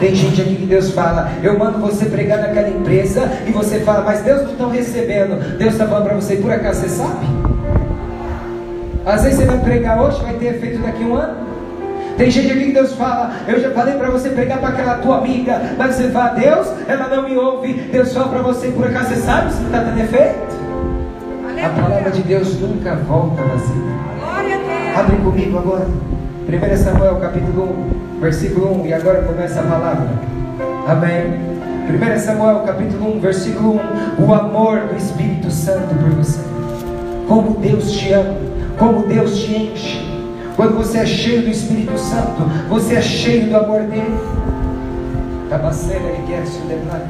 [0.00, 4.02] Tem gente aqui que Deus fala, eu mando você pregar naquela empresa e você fala,
[4.02, 5.58] mas Deus não está recebendo.
[5.58, 7.26] Deus está falando para você, por acaso você sabe?
[9.06, 11.46] Às vezes você vai pregar hoje, vai ter efeito daqui a um ano.
[12.18, 15.18] Tem gente aqui que Deus fala, eu já falei para você pregar para aquela tua
[15.18, 17.72] amiga, mas você fala, Deus, ela não me ouve.
[17.92, 20.56] Deus fala para você, por acaso você sabe se está tendo efeito?
[21.64, 23.74] A palavra de Deus nunca volta vazia.
[24.18, 24.98] Glória a Deus.
[24.98, 25.86] Abre comigo agora.
[26.48, 28.86] 1 Samuel capítulo 1, versículo 1.
[28.86, 30.08] E agora começa a palavra.
[30.86, 31.46] Amém.
[31.88, 33.80] 1 Samuel capítulo 1, versículo
[34.18, 34.24] 1.
[34.24, 36.40] O amor do Espírito Santo por você.
[37.28, 38.34] Como Deus te ama.
[38.78, 40.06] Como Deus te enche.
[40.56, 44.18] Quando você é cheio do Espírito Santo, você é cheio do amor dele.
[45.50, 47.02] Tabacena ele quer se lembrar.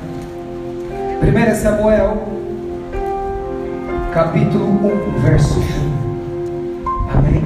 [1.22, 2.18] 1 Samuel
[4.12, 7.18] capítulo 1, verso 1.
[7.18, 7.45] Amém.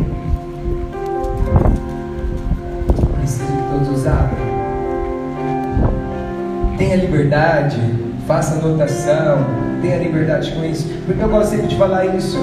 [6.78, 7.78] Tenha liberdade,
[8.26, 9.44] faça anotação,
[9.82, 10.88] tenha liberdade com isso.
[11.04, 12.38] Porque eu gosto sempre de falar isso.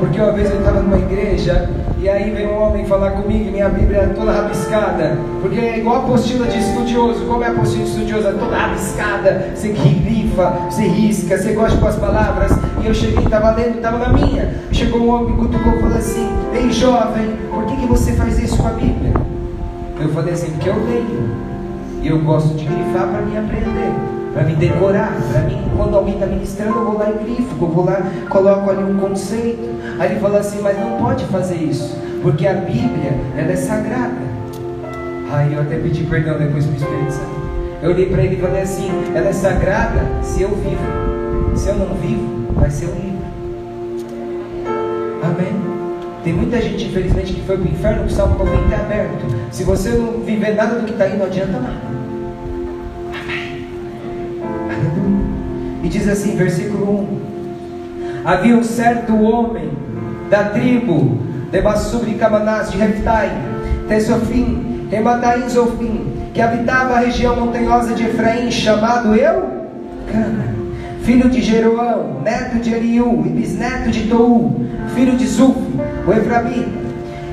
[0.00, 3.52] Porque uma vez eu estava numa igreja e aí veio um homem falar comigo e
[3.52, 5.16] minha Bíblia é toda rabiscada.
[5.40, 7.24] Porque é igual a apostila de estudioso.
[7.24, 8.28] Como é a apostila de estudioso?
[8.28, 9.50] É toda rabiscada.
[9.54, 12.52] Você grifa, você risca, você gosta com as palavras.
[12.82, 14.54] E eu cheguei, estava lendo, estava na minha.
[14.72, 18.38] Chegou um homem, me cutucou e falou assim: Ei jovem, por que, que você faz
[18.38, 19.35] isso com a Bíblia?
[20.00, 21.46] Eu falei assim: Porque eu leio.
[22.02, 23.92] E eu gosto de grifar para me aprender,
[24.32, 25.12] para me decorar.
[25.32, 28.70] Para mim, quando alguém está ministrando, eu vou lá e grifo, eu vou lá, coloco
[28.70, 29.76] ali um conceito.
[29.98, 34.26] Aí ele falou assim: Mas não pode fazer isso, porque a Bíblia ela é sagrada.
[35.32, 37.36] Aí eu até pedi perdão depois para o Espírito Santo.
[37.82, 41.56] Eu olhei para ele e falei assim: Ela é sagrada se eu vivo.
[41.56, 43.15] Se eu não vivo, vai ser um livro.
[46.26, 49.26] Tem muita gente, infelizmente, que foi para o inferno com o Salmo 90 é aberto.
[49.52, 51.76] Se você não viver nada do que está aí, não adianta nada.
[55.84, 59.70] E diz assim, versículo 1: Havia um certo homem
[60.28, 61.16] da tribo
[61.52, 63.30] de Bassur de de Reptai,
[63.86, 70.56] Tesofim, Remataim Zofim, que habitava a região montanhosa de Efraim, chamado Eucana,
[71.04, 75.54] filho de Jeroão, neto de Eliú e bisneto de Tou, filho de Zuf,
[76.06, 76.72] o Efraim.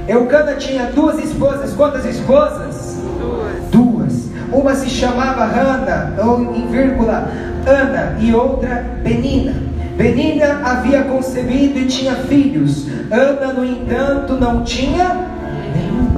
[0.07, 2.97] Eucana tinha duas esposas, quantas esposas?
[3.19, 3.69] Duas.
[3.71, 4.23] duas.
[4.51, 7.29] Uma se chamava Hana, ou em vírgula,
[7.65, 9.53] Ana, e outra Benina.
[9.95, 12.87] Benina havia concebido e tinha filhos.
[13.11, 15.27] Ana, no entanto, não tinha
[15.73, 16.09] nenhum.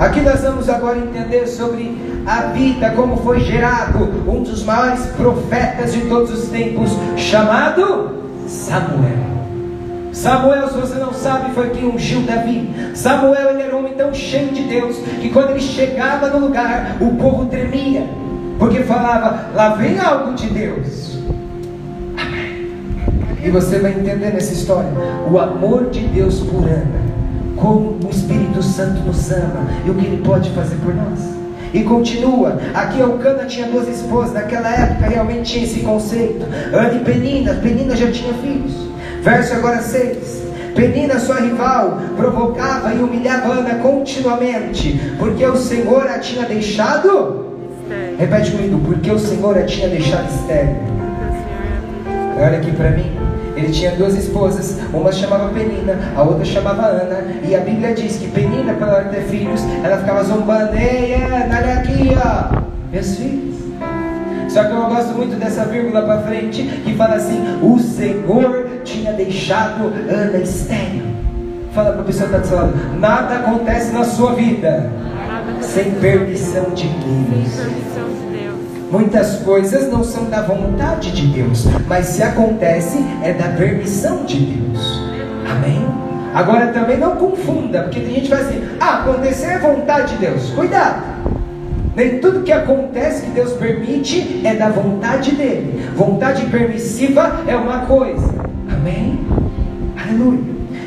[0.00, 5.92] Aqui nós vamos agora entender sobre a vida, como foi gerado um dos maiores profetas
[5.92, 9.31] de todos os tempos, chamado Samuel.
[10.12, 12.92] Samuel, se você não sabe, foi quem ungiu Davi.
[12.94, 16.96] Samuel ele era um homem tão cheio de Deus que quando ele chegava no lugar,
[17.00, 18.06] o povo tremia,
[18.58, 21.18] porque falava: lá vem algo de Deus.
[23.42, 24.90] E você vai entender nessa história
[25.28, 27.00] o amor de Deus por Ana,
[27.56, 31.32] como o Espírito Santo nos ama e o que ele pode fazer por nós.
[31.74, 36.44] E continua, aqui Elcana tinha duas esposas, naquela época realmente tinha esse conceito.
[36.70, 38.91] Ana e Penina, Penina já tinha filhos.
[39.22, 40.42] Verso agora 6.
[40.74, 47.52] Penina, sua rival, provocava e humilhava Ana continuamente, porque o Senhor a tinha deixado.
[47.82, 48.16] Estéreo.
[48.18, 50.76] Repete comigo, porque o Senhor a tinha deixado estéril.
[50.76, 53.12] Porque o Senhor é Olha aqui para mim.
[53.54, 57.22] Ele tinha duas esposas, uma chamava Penina, a outra chamava Ana.
[57.46, 61.74] E a Bíblia diz que Penina, para ter filhos, ela ficava zombando: Ei, Ana, olha
[61.74, 63.52] aqui, ó, meus filhos.
[64.48, 69.12] Só que eu gosto muito dessa vírgula para frente, que fala assim: O Senhor tinha
[69.12, 71.02] deixado Ana estéril.
[71.74, 74.90] Fala para a pessoa que está do seu lado: Nada acontece na sua vida
[75.60, 78.02] sem permissão de Deus.
[78.90, 84.38] Muitas coisas não são da vontade de Deus, mas se acontece é da permissão de
[84.38, 85.00] Deus.
[85.50, 85.86] Amém?
[86.34, 90.26] Agora também não confunda, porque tem gente que vai assim: ah, acontecer é vontade de
[90.26, 90.50] Deus.
[90.50, 91.12] Cuidado!
[91.94, 95.90] Nem tudo que acontece que Deus permite é da vontade dele.
[95.94, 98.31] Vontade permissiva é uma coisa.
[98.82, 99.16] Amém?
[99.96, 100.40] Aleluia.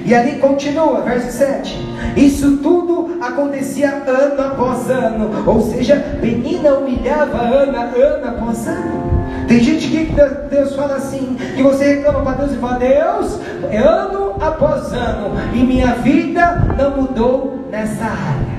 [0.06, 1.80] E ali continua, verso 7.
[2.18, 5.30] Isso tudo acontecia ano após ano.
[5.48, 9.16] Ou seja, Penina humilhava Ana, ano após ano.
[9.48, 10.12] Tem gente que
[10.50, 13.40] Deus fala assim, que você reclama para Deus e fala, Deus,
[13.74, 18.56] ano após ano, e minha vida não mudou nessa área.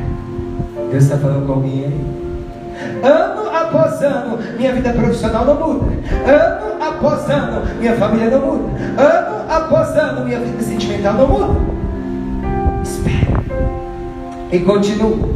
[0.90, 2.16] Deus está falando com alguém aí?
[3.03, 5.87] Ano após ano, minha vida profissional não muda.
[6.26, 8.79] Ano após ano, minha família não muda.
[9.00, 11.61] Ano após ano, minha vida sentimental não muda.
[12.83, 13.42] Espera.
[14.52, 15.29] E continua.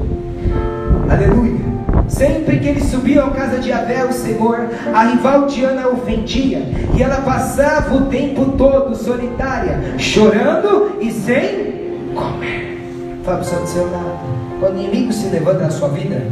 [1.10, 1.60] Aleluia.
[2.08, 6.58] Sempre que ele subia à casa de Abel, o Senhor, a rival Diana ofendia,
[6.96, 12.78] e ela passava o tempo todo solitária, chorando e sem comer.
[13.24, 14.18] Fala para o seu lado.
[14.58, 16.26] Quando o inimigo se levanta na sua vida,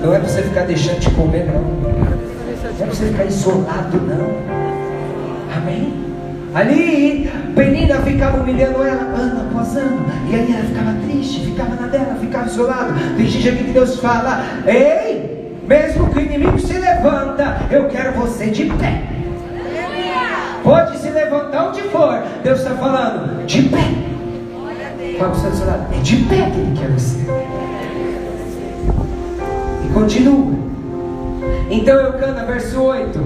[0.00, 1.60] não é para você ficar deixando de comer, não.
[1.60, 4.30] Não é para você ficar isolado, não.
[5.56, 6.10] Amém?
[6.54, 10.04] Ali, Penina ficava humilhando ela ano após ano.
[10.28, 12.94] E aí ela ficava triste, ficava na dela, ficava isolada.
[13.16, 18.46] Tem aqui que Deus fala: Ei, mesmo que o inimigo se levanta, eu quero você
[18.46, 19.02] de pé.
[20.64, 22.22] Pode se levantar onde for.
[22.42, 23.84] Deus está falando, de pé.
[25.18, 27.59] Fala para o seu lado, é de pé que Ele quer você.
[30.00, 30.54] Continua.
[31.70, 33.20] Então Eucana, verso 8.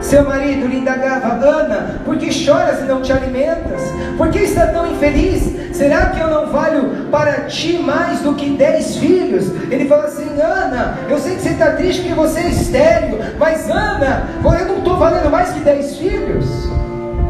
[0.00, 3.82] Seu marido lhe indagava, Ana, por que choras e não te alimentas?
[4.16, 5.54] Por que está tão infeliz?
[5.76, 9.50] Será que eu não valho para ti mais do que dez filhos?
[9.70, 13.68] Ele fala assim, Ana, eu sei que você está triste porque você é estéreo, mas
[13.68, 16.46] Ana, eu não estou valendo mais que dez filhos.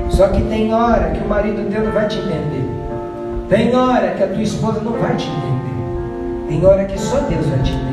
[0.08, 2.64] Só que tem hora que o marido teu não vai te entender.
[3.48, 6.48] Tem hora que a tua esposa não vai te entender.
[6.48, 7.91] Tem hora que só Deus vai te entender.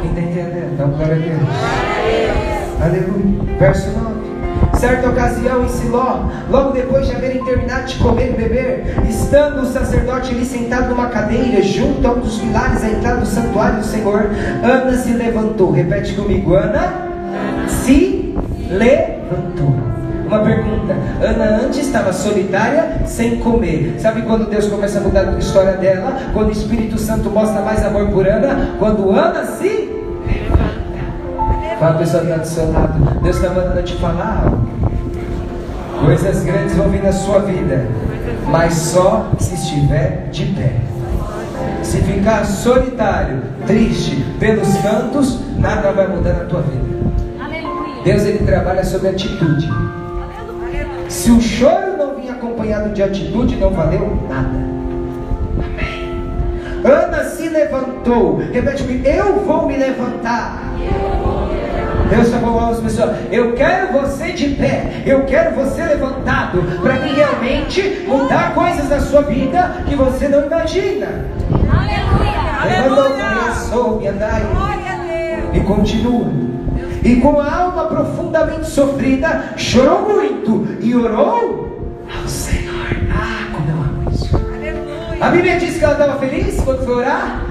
[0.00, 0.76] Quem está entendendo?
[0.78, 2.80] Dá glória a Deus.
[2.82, 3.58] Aleluia.
[3.58, 4.30] Verso 9.
[4.78, 9.66] Certa ocasião em Siló, logo depois de haverem terminado de comer e beber, estando o
[9.66, 13.84] sacerdote ali sentado numa cadeira, junto a um dos pilares à entrada do santuário do
[13.84, 14.30] Senhor,
[14.62, 15.70] Ana se levantou.
[15.70, 18.34] Repete comigo: Ana se
[18.70, 19.76] levantou.
[20.26, 23.96] Uma pergunta: Ana antes estava solitária, sem comer.
[23.98, 26.16] Sabe quando Deus começa a mudar a história dela?
[26.32, 28.76] Quando o Espírito Santo mostra mais amor por Ana?
[28.78, 29.89] Quando Ana se
[31.80, 33.20] Fala a pessoa que está do seu lado.
[33.22, 34.68] Deus está mandando te falar algo.
[36.04, 37.86] Coisas grandes vão vir na sua vida.
[38.48, 40.74] Mas só se estiver de pé.
[41.82, 46.84] Se ficar solitário, triste, pelos cantos, nada vai mudar na tua vida.
[48.04, 49.66] Deus ele trabalha sobre atitude.
[51.08, 54.70] Se o choro não vir acompanhado de atitude, não valeu nada.
[56.84, 58.36] Ana se levantou.
[58.52, 60.60] Repete comigo: Eu vou me levantar.
[62.10, 66.96] Deus está falando as pessoas: Eu quero você de pé, eu quero você levantado, para
[66.98, 71.24] que realmente mudar coisas na sua vida que você não imagina.
[71.70, 72.40] Aleluia!
[74.08, 74.42] Andai.
[75.54, 76.26] E continua.
[77.02, 82.86] E com a alma profundamente sofrida, chorou muito e orou ao Senhor.
[83.10, 84.30] Ah, como eu amo isso.
[85.20, 87.46] A Bíblia diz que ela estava feliz quando foi orar.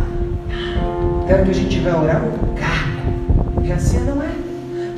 [1.27, 3.63] Quero que a gente vai orar um carro.
[3.63, 4.38] E assim não é.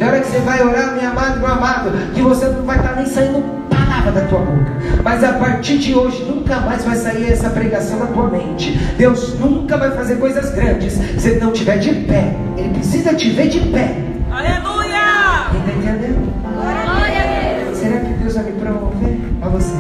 [0.02, 2.96] Tem hora que você vai orar, minha amada, meu amado, que você não vai estar
[2.96, 4.72] nem saindo palavra da tua boca.
[5.04, 8.76] Mas a partir de hoje, nunca mais vai sair essa pregação da tua mente.
[8.98, 12.36] Deus nunca vai fazer coisas grandes se Ele não estiver de pé.
[12.58, 13.96] Ele precisa te ver de pé.
[14.32, 15.52] Aleluia!
[15.52, 16.34] Quem está entendendo?
[17.76, 19.76] Será que Deus vai me promover a você?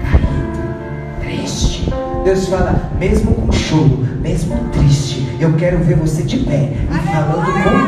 [0.00, 1.92] Caído, triste.
[2.24, 7.44] Deus fala, mesmo com choro, mesmo triste, eu quero ver você de pé e falando
[7.44, 7.87] comigo.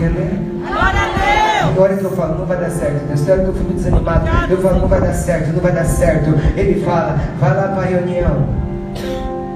[0.00, 0.66] Está entendendo?
[0.66, 1.76] Glória a Deus!
[1.76, 3.06] Agora que eu falo, não vai dar certo.
[3.06, 4.26] Deus, hora que eu fico desanimado.
[4.50, 6.30] Eu falo, não vai dar certo, não vai dar certo.
[6.56, 8.48] Ele fala, vai lá para a reunião.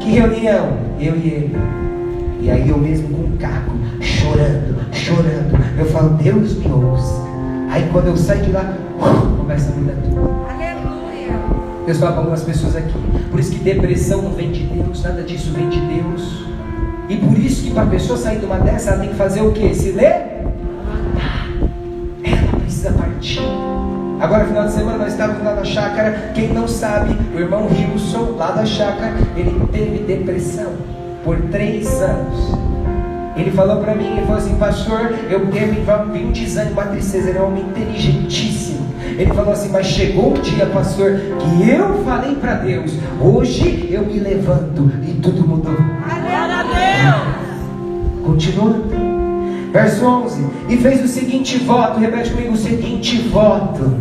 [0.01, 0.77] Que reunião?
[1.01, 1.57] Eu e ele.
[2.41, 5.79] E aí eu mesmo com um caco, chorando, chorando.
[5.79, 7.23] Eu falo, Deus me ouça.
[7.71, 8.75] Aí quando eu saio de lá,
[9.39, 10.47] começa a mudar tudo.
[10.51, 11.39] Aleluia.
[11.87, 12.95] Deus fala para algumas pessoas aqui.
[13.31, 16.45] Por isso que depressão não vem de Deus, nada disso vem de Deus.
[17.09, 19.41] E por isso que para a pessoa sair de uma dessa, ela tem que fazer
[19.41, 19.75] o que?
[19.75, 20.34] Se levantar.
[24.21, 26.33] Agora, final de semana, nós estávamos lá na chácara.
[26.35, 30.73] Quem não sabe, o irmão Wilson, lá da chácara, ele teve depressão.
[31.25, 32.59] por três anos.
[33.35, 35.83] Ele falou para mim, ele falou assim, pastor, eu teve
[36.23, 38.87] um desânimo, a tristeza, ele é um homem inteligentíssimo.
[39.01, 44.05] Ele falou assim, mas chegou um dia, pastor, que eu falei para Deus, hoje eu
[44.05, 45.75] me levanto e tudo mudou.
[45.75, 48.25] Glória a Deus.
[48.25, 48.94] Continuando.
[49.75, 50.47] Verso 11.
[50.69, 51.99] E fez o seguinte voto.
[51.99, 53.93] Repete comigo o seguinte voto.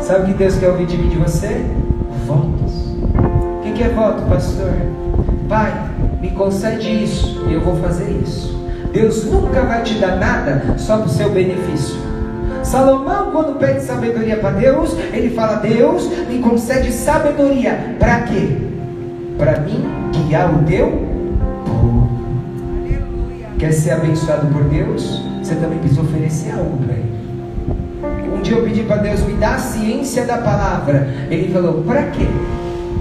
[0.00, 1.66] Sabe o que Deus quer ouvir de mim de você?
[2.24, 2.72] Votos.
[3.58, 4.72] O que, é voto, pastor?
[5.48, 5.72] Pai,
[6.20, 8.56] me concede isso eu vou fazer isso.
[8.92, 11.96] Deus nunca vai te dar nada só para o seu benefício.
[12.62, 17.96] Salomão, quando pede sabedoria para Deus, ele fala: Deus me concede sabedoria.
[17.98, 18.58] Para quê?
[19.36, 21.11] Para mim guiar o teu.
[23.62, 25.22] Quer ser abençoado por Deus?
[25.40, 28.34] Você também precisa oferecer algo para Ele.
[28.36, 31.08] Um dia eu pedi para Deus me dar a ciência da palavra.
[31.30, 32.26] Ele falou: para quê?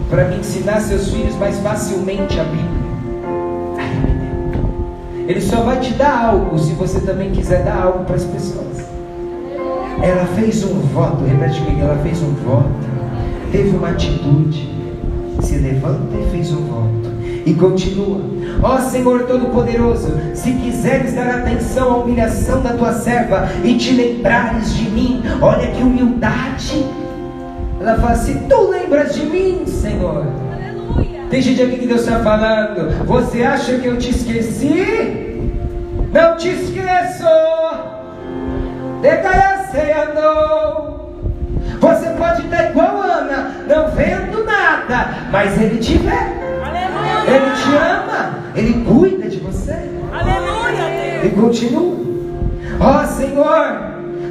[0.07, 2.81] Para me ensinar seus filhos mais facilmente a Bíblia.
[5.27, 8.85] Ele só vai te dar algo se você também quiser dar algo para as pessoas.
[9.99, 12.69] Ela fez um voto, repete comigo, ela fez um voto,
[13.51, 14.69] teve uma atitude,
[15.41, 17.09] se levanta e fez um voto,
[17.47, 18.40] e continua.
[18.61, 24.73] Ó Senhor Todo-Poderoso, se quiseres dar atenção à humilhação da tua serva e te lembrares
[24.75, 26.85] de mim, olha que humildade.
[27.79, 31.21] Ela fala: Se tu lembras de mim, Senhor, Aleluia.
[31.29, 33.05] tem gente aqui que Deus está falando.
[33.05, 35.27] Você acha que eu te esqueci?
[36.11, 37.25] Não te esqueço.
[41.81, 46.11] Você pode estar igual Ana, não vendo nada, mas Ele te vê.
[46.11, 47.35] Aleluia.
[47.35, 48.40] Ele te ama.
[48.55, 49.75] Ele cuida de você.
[50.11, 51.33] Aleluia, E Deus.
[51.45, 52.01] continua.
[52.79, 53.77] Ó Senhor,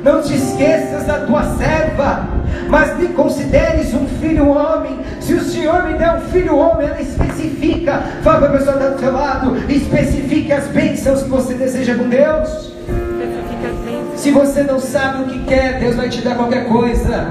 [0.02, 2.26] não te esqueças da tua serva,
[2.68, 4.98] mas me consideres um filho homem.
[5.20, 8.02] Se o Senhor me der um filho homem, ela especifica.
[8.22, 11.94] Fala para a pessoa que está do seu lado, especifique as bênçãos que você deseja
[11.94, 12.48] com Deus.
[12.48, 14.20] Especifica as bênçãos.
[14.20, 17.28] Se você não sabe o que quer, Deus vai te dar qualquer coisa.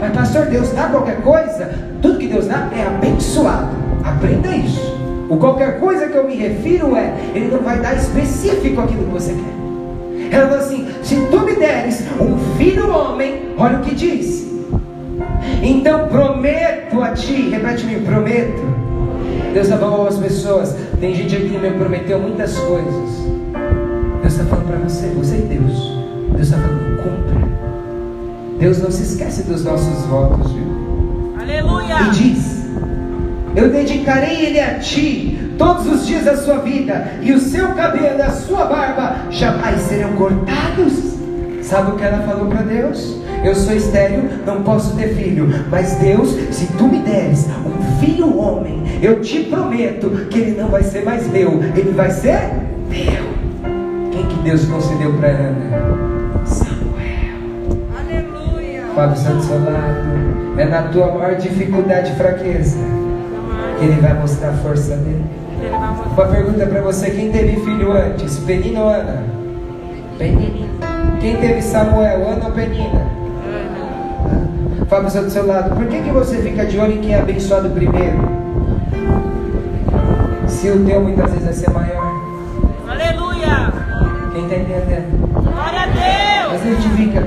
[0.00, 1.70] Mas, pastor, Deus dá qualquer coisa?
[2.00, 3.68] Tudo que Deus dá é abençoado.
[4.02, 4.89] Aprenda isso.
[5.30, 9.12] O qualquer coisa que eu me refiro é, Ele não vai dar específico aquilo que
[9.12, 10.34] você quer.
[10.36, 14.50] Ela falou assim: se tu me deres um filho homem, olha o que diz.
[15.62, 18.60] Então prometo a ti, repete-me, prometo.
[19.54, 20.74] Deus está falando às pessoas.
[20.98, 23.10] Tem gente aqui que me prometeu muitas coisas.
[24.22, 25.92] Deus está falando para você, você e Deus.
[26.32, 27.48] Deus está falando, cumpra.
[28.58, 31.34] Deus não se esquece dos nossos votos, viu?
[31.40, 31.94] Aleluia.
[32.02, 32.59] E diz:
[33.54, 38.18] Eu dedicarei ele a ti todos os dias da sua vida, e o seu cabelo
[38.18, 41.10] e a sua barba jamais serão cortados.
[41.62, 43.20] Sabe o que ela falou para Deus?
[43.44, 48.38] Eu sou estéril, não posso ter filho, mas Deus, se tu me deres um filho
[48.38, 52.38] homem, eu te prometo que ele não vai ser mais meu, ele vai ser
[52.88, 53.30] meu.
[54.12, 56.44] Quem que Deus concedeu para Ana?
[56.44, 57.80] Samuel.
[57.98, 58.82] Aleluia.
[58.94, 60.58] Fábio está do seu lado.
[60.58, 63.09] É na tua maior dificuldade e fraqueza que
[63.80, 65.24] ele vai mostrar a força dele.
[66.12, 68.38] Uma pergunta para você: quem teve filho antes?
[68.38, 69.22] Penina ou Ana?
[70.18, 70.66] Penina.
[71.20, 72.28] Quem teve Samuel?
[72.28, 73.20] Ana ou Penina?
[74.88, 75.76] Fábio está do seu lado.
[75.76, 78.18] Por que, que você fica de olho em quem é abençoado primeiro?
[80.48, 82.12] Se o teu muitas vezes vai ser maior.
[82.88, 83.72] Aleluia.
[84.32, 85.42] Quem está entendendo?
[85.44, 86.52] Glória a Deus.
[86.52, 87.20] Mas a gente fica,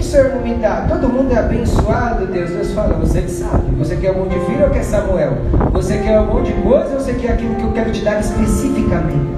[0.00, 0.86] que, o Senhor não me dá?
[0.88, 2.50] Todo mundo é abençoado, Deus.
[2.50, 3.74] Deus fala, você que sabe.
[3.78, 5.36] Você quer um monte de filho ou quer Samuel?
[5.72, 8.18] Você quer um monte de coisa ou você quer aquilo que eu quero te dar
[8.18, 9.30] especificamente?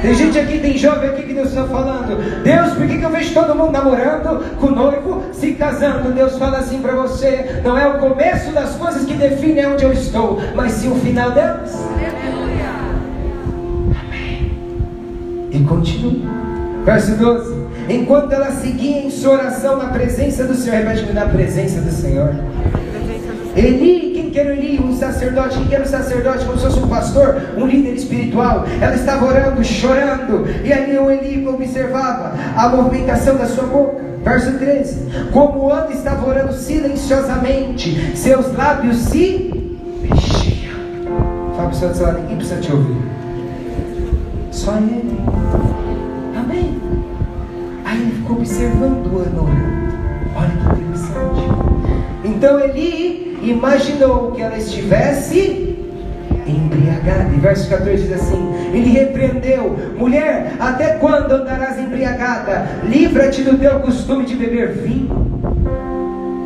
[0.00, 2.42] Tem gente aqui, tem jovem aqui que Deus está falando.
[2.44, 6.12] Deus, por que, que eu vejo todo mundo namorando, com noivo, se casando?
[6.12, 9.92] Deus fala assim para você: não é o começo das coisas que define onde eu
[9.92, 11.74] estou, mas sim o final delas.
[11.74, 12.68] Aleluia.
[15.50, 16.30] E continua.
[16.84, 17.57] Verso 12.
[17.88, 22.34] Enquanto ela seguia em sua oração na presença do Senhor, repete na presença do Senhor.
[23.56, 24.78] Eli, quem que era Eli?
[24.78, 26.44] Um sacerdote, quem que era um sacerdote?
[26.44, 28.66] Como se fosse um pastor, um líder espiritual.
[28.80, 34.08] Ela estava orando, chorando, e ali o Eli observava a movimentação da sua boca.
[34.22, 39.50] Verso 13: Como Ana estava orando silenciosamente, seus lábios se
[40.02, 40.76] mexiam.
[41.56, 42.96] Fala para o seu lado, ninguém precisa te ouvir.
[44.50, 45.87] Só ele.
[48.28, 49.88] Observando Ana orando.
[50.36, 51.58] Olha que interessante.
[52.24, 55.78] Então Eli imaginou que ela estivesse
[56.46, 57.30] embriagada.
[57.34, 62.66] E verso 14 diz assim: Ele repreendeu: Mulher, até quando andarás embriagada?
[62.84, 65.28] Livra-te do teu costume de beber vinho.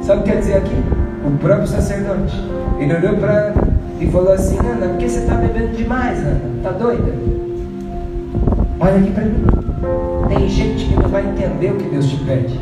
[0.02, 0.76] Sabe o que quer dizer aqui?
[1.26, 2.36] O próprio sacerdote.
[2.78, 3.54] Ele olhou para ela
[4.00, 6.40] e falou assim: Ana, por que você está bebendo demais, Ana?
[6.62, 7.12] Tá doida?
[8.80, 10.11] Olha aqui para mim.
[10.34, 12.58] Tem gente que não vai entender o que Deus te pede.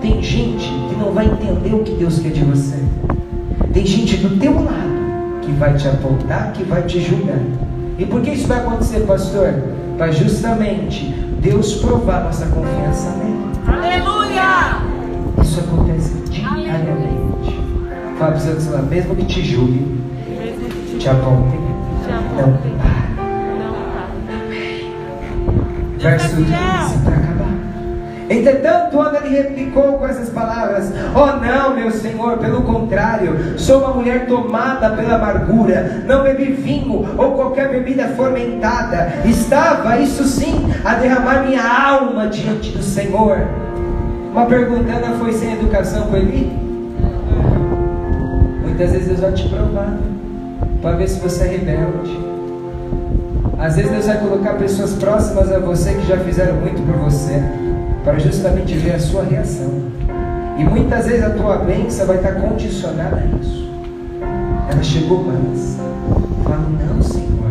[0.00, 2.78] Tem gente que não vai entender o que Deus quer de você.
[3.74, 7.40] Tem gente do teu lado que vai te apontar, que vai te julgar.
[7.98, 9.52] E por que isso vai acontecer, pastor?
[9.98, 11.04] Para justamente
[11.42, 13.36] Deus provar nossa confiança nele.
[13.66, 14.80] Aleluia!
[15.42, 17.60] Isso acontece diariamente.
[18.18, 21.60] Fala para os outros mesmo que te que te te apontem,
[22.34, 22.85] não
[25.98, 27.00] Verso Deus 15 é fiel.
[27.04, 27.36] para acabar.
[28.28, 33.94] Entretanto, Ana lhe replicou com essas palavras: Oh, não, meu senhor, pelo contrário, sou uma
[33.94, 39.12] mulher tomada pela amargura, não bebi vinho ou qualquer bebida fermentada.
[39.24, 43.46] Estava, isso sim, a derramar minha alma diante do Senhor.
[44.32, 46.52] Uma pergunta: Ana foi sem educação com Eli?
[48.64, 49.96] Muitas vezes Deus vai te provar
[50.82, 52.25] para ver se você é rebelde.
[53.58, 57.42] Às vezes Deus vai colocar pessoas próximas a você que já fizeram muito por você,
[58.04, 59.70] para justamente ver a sua reação.
[60.58, 63.66] E muitas vezes a tua bênção vai estar condicionada a isso.
[64.70, 65.78] Ela chegou mansa,
[66.44, 67.50] falou: Não, Senhor,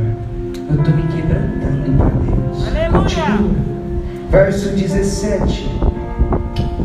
[0.69, 2.67] eu estou me quebrantando para Deus.
[2.67, 3.01] Aleluia.
[3.01, 3.55] Continua.
[4.29, 5.74] Verso 17.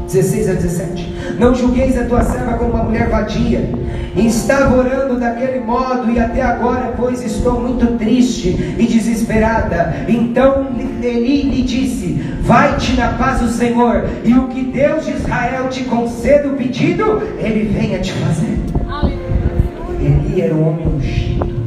[0.07, 1.37] 16 a 17.
[1.39, 3.71] Não julgueis a tua serva como uma mulher vadia.
[4.17, 10.05] E estava orando daquele modo, e até agora, pois estou muito triste e desesperada.
[10.09, 10.67] Então
[11.01, 15.85] Eli lhe disse: Vai-te na paz do Senhor, e o que Deus de Israel te
[15.85, 18.59] conceda o pedido, ele venha te fazer.
[20.01, 21.61] Eli era um homem ungido.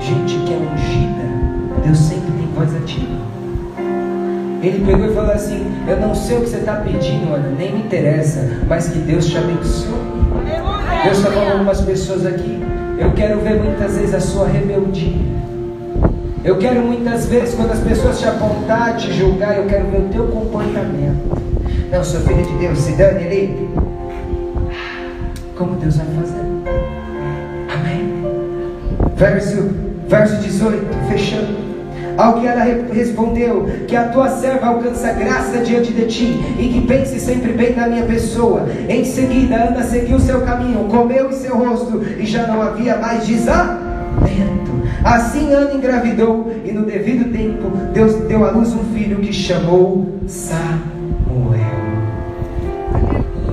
[0.00, 2.21] Gente que é ungida, Deus sempre.
[4.62, 7.72] Ele pegou e falou assim: Eu não sei o que você está pedindo, Ana, nem
[7.72, 9.90] me interessa, mas que Deus te abençoe.
[11.02, 12.62] Deus está falando algumas pessoas aqui.
[12.96, 15.32] Eu quero ver muitas vezes a sua rebeldia.
[16.44, 20.08] Eu quero muitas vezes, quando as pessoas te apontar, te julgar, eu quero ver o
[20.08, 21.40] teu comportamento.
[21.90, 23.68] Não, sou filho de Deus, se dane ali.
[25.56, 26.40] Como Deus vai fazer?
[27.74, 28.24] Amém.
[29.16, 29.70] Verso,
[30.08, 31.61] verso 18, fechando.
[32.16, 36.68] Ao que ela re- respondeu: Que a tua serva alcança graça diante de ti e
[36.68, 38.66] que pense sempre bem da minha pessoa.
[38.88, 43.26] Em seguida, Ana seguiu seu caminho, comeu em seu rosto e já não havia mais
[43.26, 43.92] desalento.
[45.04, 50.06] Assim Ana engravidou e no devido tempo Deus deu à luz um filho que chamou
[50.28, 51.72] Samuel.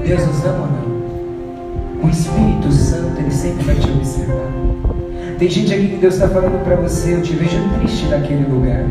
[0.05, 2.07] Deus nos ama ou não?
[2.07, 4.58] O Espírito Santo, ele sempre vai te observar.
[5.39, 8.83] Tem gente aqui que Deus está falando para você, eu te vejo triste naquele lugar.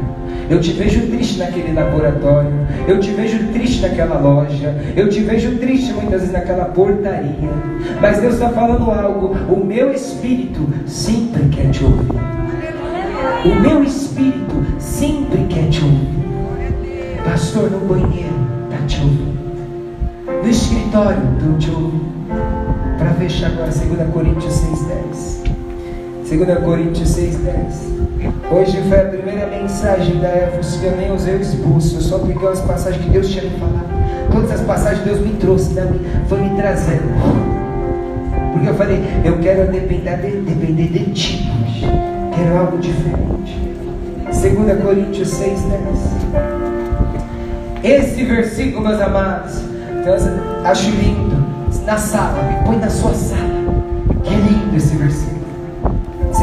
[0.48, 2.50] Eu te vejo triste naquele laboratório.
[2.86, 4.74] Eu te vejo triste naquela loja.
[4.96, 7.50] Eu te vejo triste muitas vezes naquela portaria.
[8.00, 9.36] Mas Deus está falando algo.
[9.52, 12.12] O meu espírito sempre quer te ouvir.
[13.44, 16.08] O meu espírito sempre quer te ouvir.
[17.26, 18.32] Pastor, no banheiro,
[18.70, 19.38] está te ouvindo.
[20.42, 22.08] No escritório, estou te ouvindo.
[22.98, 25.47] Para fechar agora, 2 Coríntios 6,10.
[26.28, 28.52] 2 Coríntios 6,10.
[28.52, 32.18] Hoje foi a primeira mensagem da Éfos que eu nem usei o esboço, eu só
[32.18, 33.88] peguei as passagens que Deus tinha me falado.
[34.30, 35.90] Todas as passagens Deus me trouxe, né?
[36.28, 37.08] foi me trazendo.
[38.52, 41.50] Porque eu falei, eu quero depender de, depender de ti,
[42.36, 43.58] quero algo diferente.
[44.24, 45.48] 2 Coríntios 6,10.
[47.82, 49.62] Esse versículo, meus amados,
[50.62, 51.38] acho lindo.
[51.86, 53.48] Na sala, me põe na sua sala.
[54.22, 55.27] Que lindo esse versículo.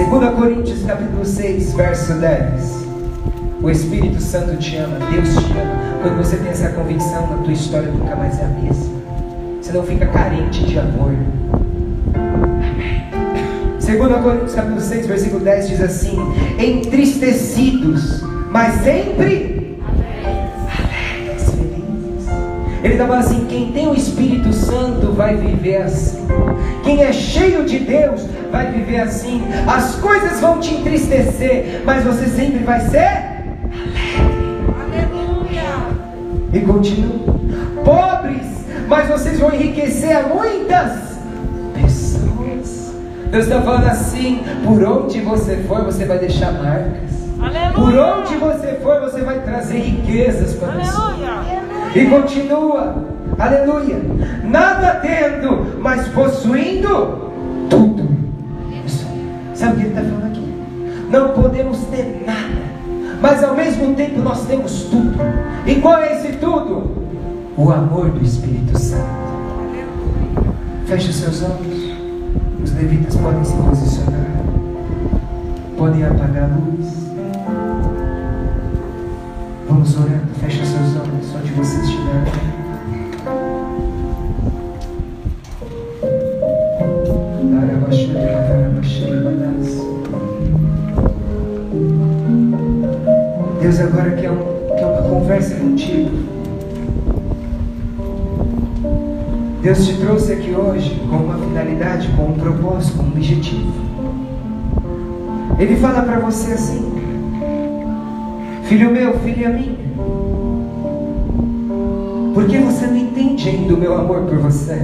[0.09, 2.85] 2 Coríntios capítulo 6, verso 10.
[3.61, 5.99] O Espírito Santo te ama, Deus te ama.
[6.01, 9.01] Quando você tem essa convicção, a tua história nunca mais é a mesma.
[9.59, 11.11] Você não fica carente de amor.
[12.13, 13.03] Amém.
[13.83, 16.17] 2 Coríntios capítulo 6, versículo 10 diz assim:
[16.59, 19.79] Entristecidos, mas sempre
[20.69, 22.27] alegres, felizes.
[22.83, 26.19] Ele está falando assim: quem tem o Espírito Santo vai viver assim.
[26.83, 29.43] Quem é cheio de Deus vai viver assim.
[29.67, 33.35] As coisas vão te entristecer, mas você sempre vai ser
[34.81, 35.63] Aleluia.
[36.53, 37.35] e continua.
[37.83, 40.91] Pobres, mas vocês vão enriquecer a muitas
[41.79, 42.93] pessoas.
[43.31, 47.11] Deus está falando assim: por onde você for, você vai deixar marcas.
[47.39, 47.73] Aleluia.
[47.73, 51.15] Por onde você for, você vai trazer riquezas para pessoas.
[51.93, 52.95] E continua,
[53.37, 54.01] aleluia.
[54.43, 57.24] Nada tendo, mas possuindo.
[59.55, 60.53] Sabe o que ele está falando aqui?
[61.09, 62.61] Não podemos ter nada,
[63.21, 65.17] mas ao mesmo tempo nós temos tudo.
[65.65, 66.91] E qual é esse tudo?
[67.57, 69.25] O amor do Espírito Santo.
[70.85, 71.95] Feche os seus olhos.
[72.61, 74.25] Os levitas podem se posicionar,
[75.77, 77.05] podem apagar a luz.
[79.69, 82.44] Vamos orando, fecha seus olhos onde você estiver.
[93.66, 94.38] Deus agora quer, um,
[94.78, 96.11] quer uma conversa contigo.
[99.63, 103.74] Deus te trouxe aqui hoje com uma finalidade, com um propósito, com um objetivo.
[105.57, 106.93] Ele fala para você assim:
[108.66, 109.76] Filho meu, filha minha,
[112.36, 114.80] por que você não entende ainda o meu amor por você?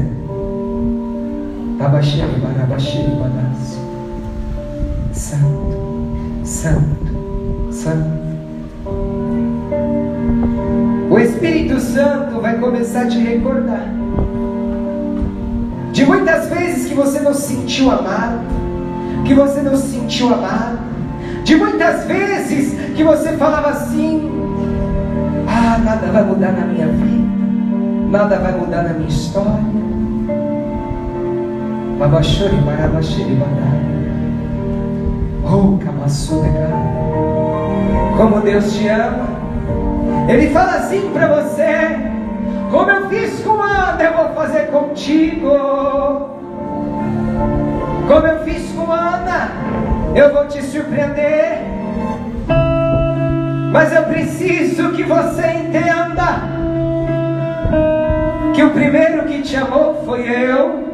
[1.78, 3.80] Tabaxeiro, barabaxeiro, badaço.
[5.14, 8.21] Santo, santo, santo.
[11.42, 13.88] Espírito Santo vai começar a te recordar
[15.92, 18.42] de muitas vezes que você não se sentiu amado,
[19.26, 20.78] que você não se sentiu amado,
[21.44, 24.30] de muitas vezes que você falava assim:
[25.48, 27.28] Ah, nada vai mudar na minha vida,
[28.12, 29.66] nada vai mudar na minha história.
[31.98, 33.40] Babachori, barabachiri,
[35.44, 35.80] Oh,
[38.16, 39.31] Como Deus te ama.
[40.28, 41.98] Ele fala assim para você:
[42.70, 45.50] Como eu fiz com Ana, eu vou fazer contigo.
[48.08, 49.52] Como eu fiz com Ana,
[50.16, 51.60] eu vou te surpreender.
[53.72, 56.42] Mas eu preciso que você entenda
[58.54, 60.92] que o primeiro que te amou foi eu.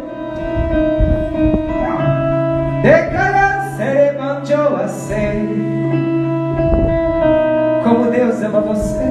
[7.84, 9.07] Como Deus ama você.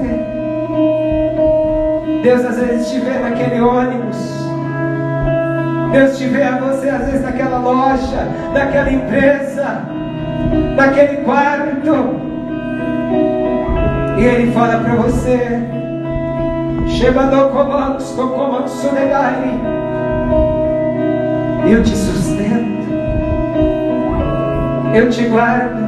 [2.27, 4.17] Deus às vezes te vê naquele ônibus.
[5.93, 9.83] Deus te vê a você às vezes naquela loja, naquela empresa,
[10.75, 12.21] naquele quarto.
[14.19, 15.61] E Ele fala para você:
[16.89, 19.61] Shebadou comandos, comandos sonegai.
[21.71, 22.77] Eu te sustento
[24.95, 25.87] eu te guardo.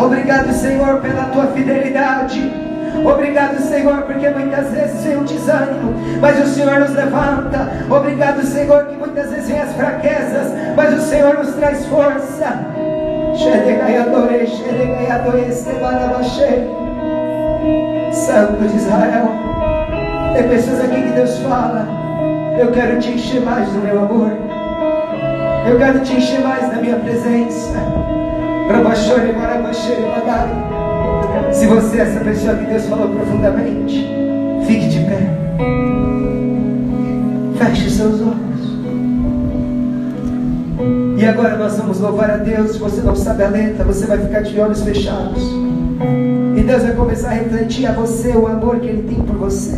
[0.00, 2.50] Obrigado, Senhor, pela tua fidelidade.
[3.04, 7.70] Obrigado, Senhor, porque muitas vezes vem o desânimo, mas o Senhor nos levanta.
[7.88, 12.46] Obrigado, Senhor, que muitas vezes vem as fraquezas, mas o Senhor nos traz força.
[18.12, 19.28] Santo de Israel,
[20.34, 21.86] tem pessoas aqui que Deus fala:
[22.58, 24.32] Eu quero te encher mais do meu amor.
[25.68, 27.78] Eu quero te encher mais da minha presença.
[31.52, 34.06] Se você é essa pessoa que Deus falou profundamente,
[34.66, 35.28] fique de pé.
[37.58, 38.80] Feche seus olhos.
[41.18, 42.72] E agora nós vamos louvar a Deus.
[42.72, 45.42] Se você não sabe a letra, você vai ficar de olhos fechados.
[46.56, 49.76] E Deus vai começar a refletir a você o amor que Ele tem por você.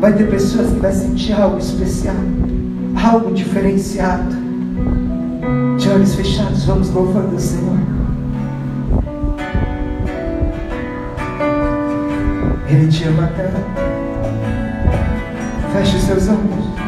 [0.00, 2.16] Vai ter pessoas que vão sentir algo especial,
[2.96, 4.37] algo diferenciado
[5.98, 7.76] olhos fechados, vamos louvando o Senhor.
[12.68, 13.58] Ele te ama tanto.
[15.72, 16.87] Feche os seus olhos.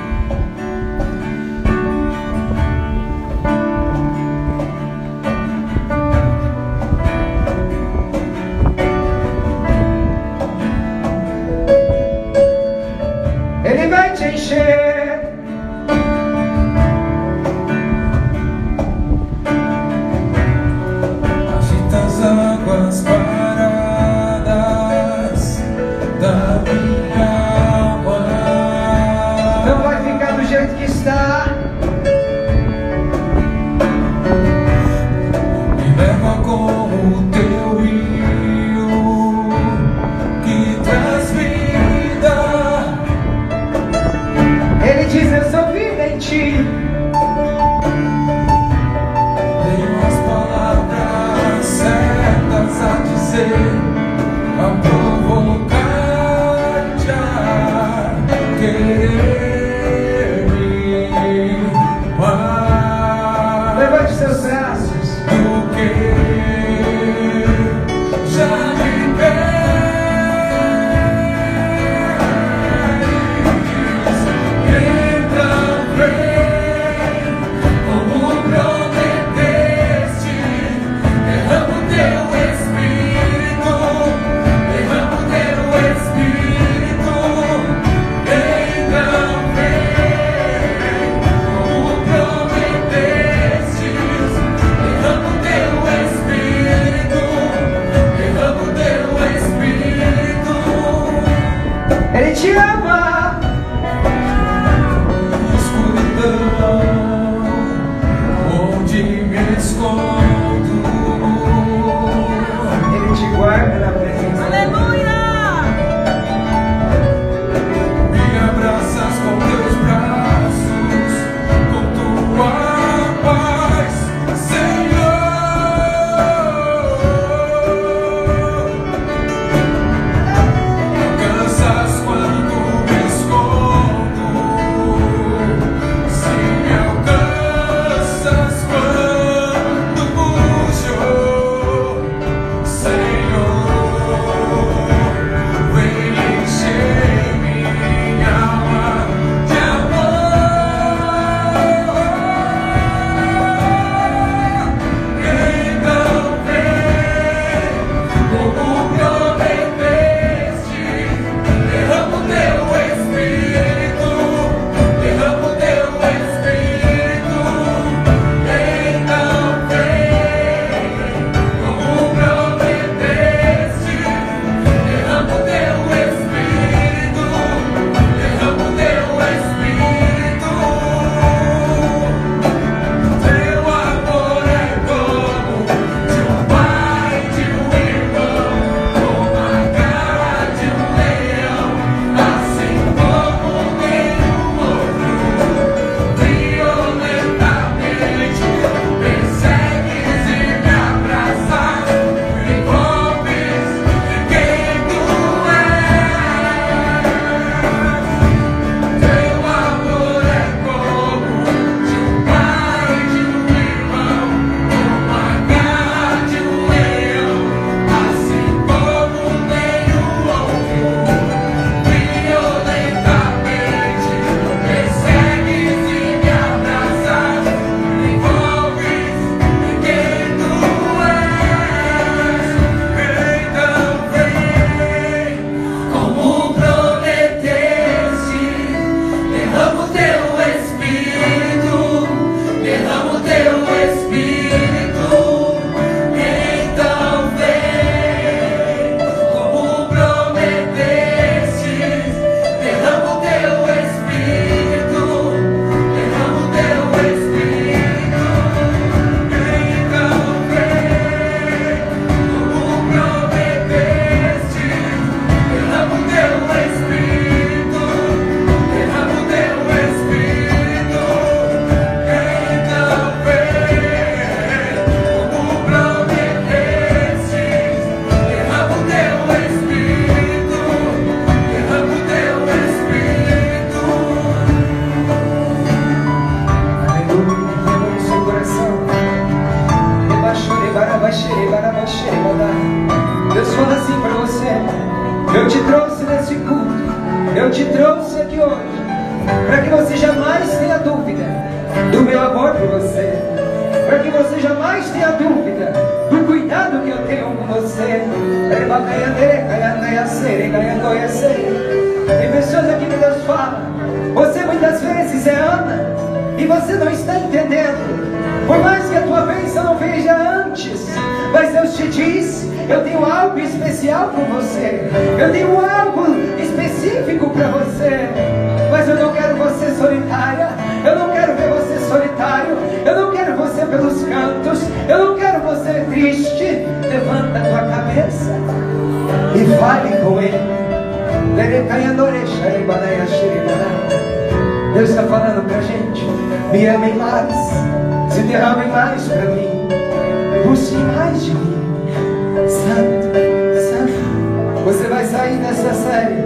[354.70, 356.22] Você vai sair dessa série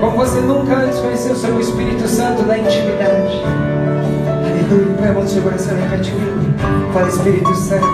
[0.00, 3.42] como você nunca antes conheceu sobre o Espírito Santo da intimidade.
[4.44, 4.96] Aleluia.
[4.98, 6.92] Põe a mão no seu coração e repete comigo.
[6.92, 7.86] Fala, Espírito Santo.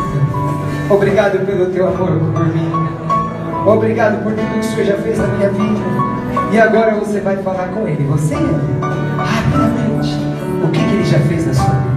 [0.90, 2.72] Obrigado pelo teu amor por mim.
[3.64, 5.80] Obrigado por tudo que o Senhor já fez na minha vida.
[6.52, 8.04] E agora você vai falar com Ele.
[8.08, 8.60] Você e eu.
[9.18, 10.18] Rapidamente.
[10.64, 11.96] O que, que Ele já fez na sua vida?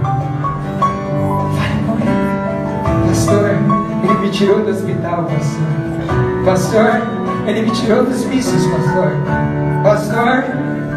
[1.58, 3.08] Fale com Ele.
[3.08, 3.50] Pastor,
[4.04, 5.80] Ele me tirou do hospital, pastor.
[6.44, 7.19] Pastor,
[7.50, 9.12] ele me tirou dos vícios, pastor.
[9.82, 10.44] Pastor,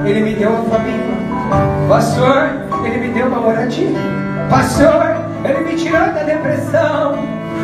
[0.06, 1.14] ele me deu uma família.
[1.90, 2.50] Pastor,
[2.86, 3.98] ele me deu uma moradia.
[4.52, 7.18] Pastor, ele me tirou da depressão.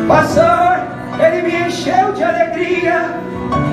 [0.08, 0.80] Pastor,
[1.24, 3.14] ele me encheu de alegria.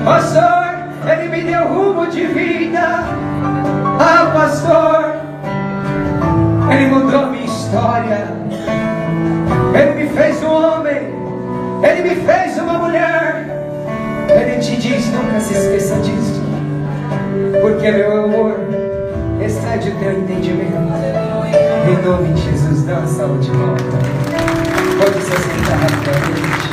[0.04, 0.68] Pastor,
[1.10, 3.00] ele me deu rumo de vida.
[4.00, 5.16] Ah, pastor,
[6.70, 8.37] ele mudou minha história.
[17.92, 18.54] Meu amor
[19.42, 20.76] excede o teu entendimento.
[21.88, 23.82] Em nome de Jesus, dá uma salva de volta.
[24.98, 26.68] Pode se sentar rapidamente.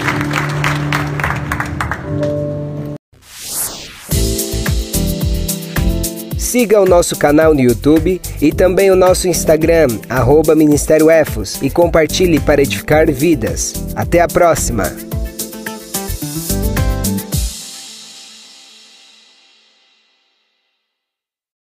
[6.38, 11.70] Siga o nosso canal no YouTube e também o nosso Instagram, arroba Ministério Efos, e
[11.70, 13.74] compartilhe para edificar vidas.
[13.96, 15.15] Até a próxima!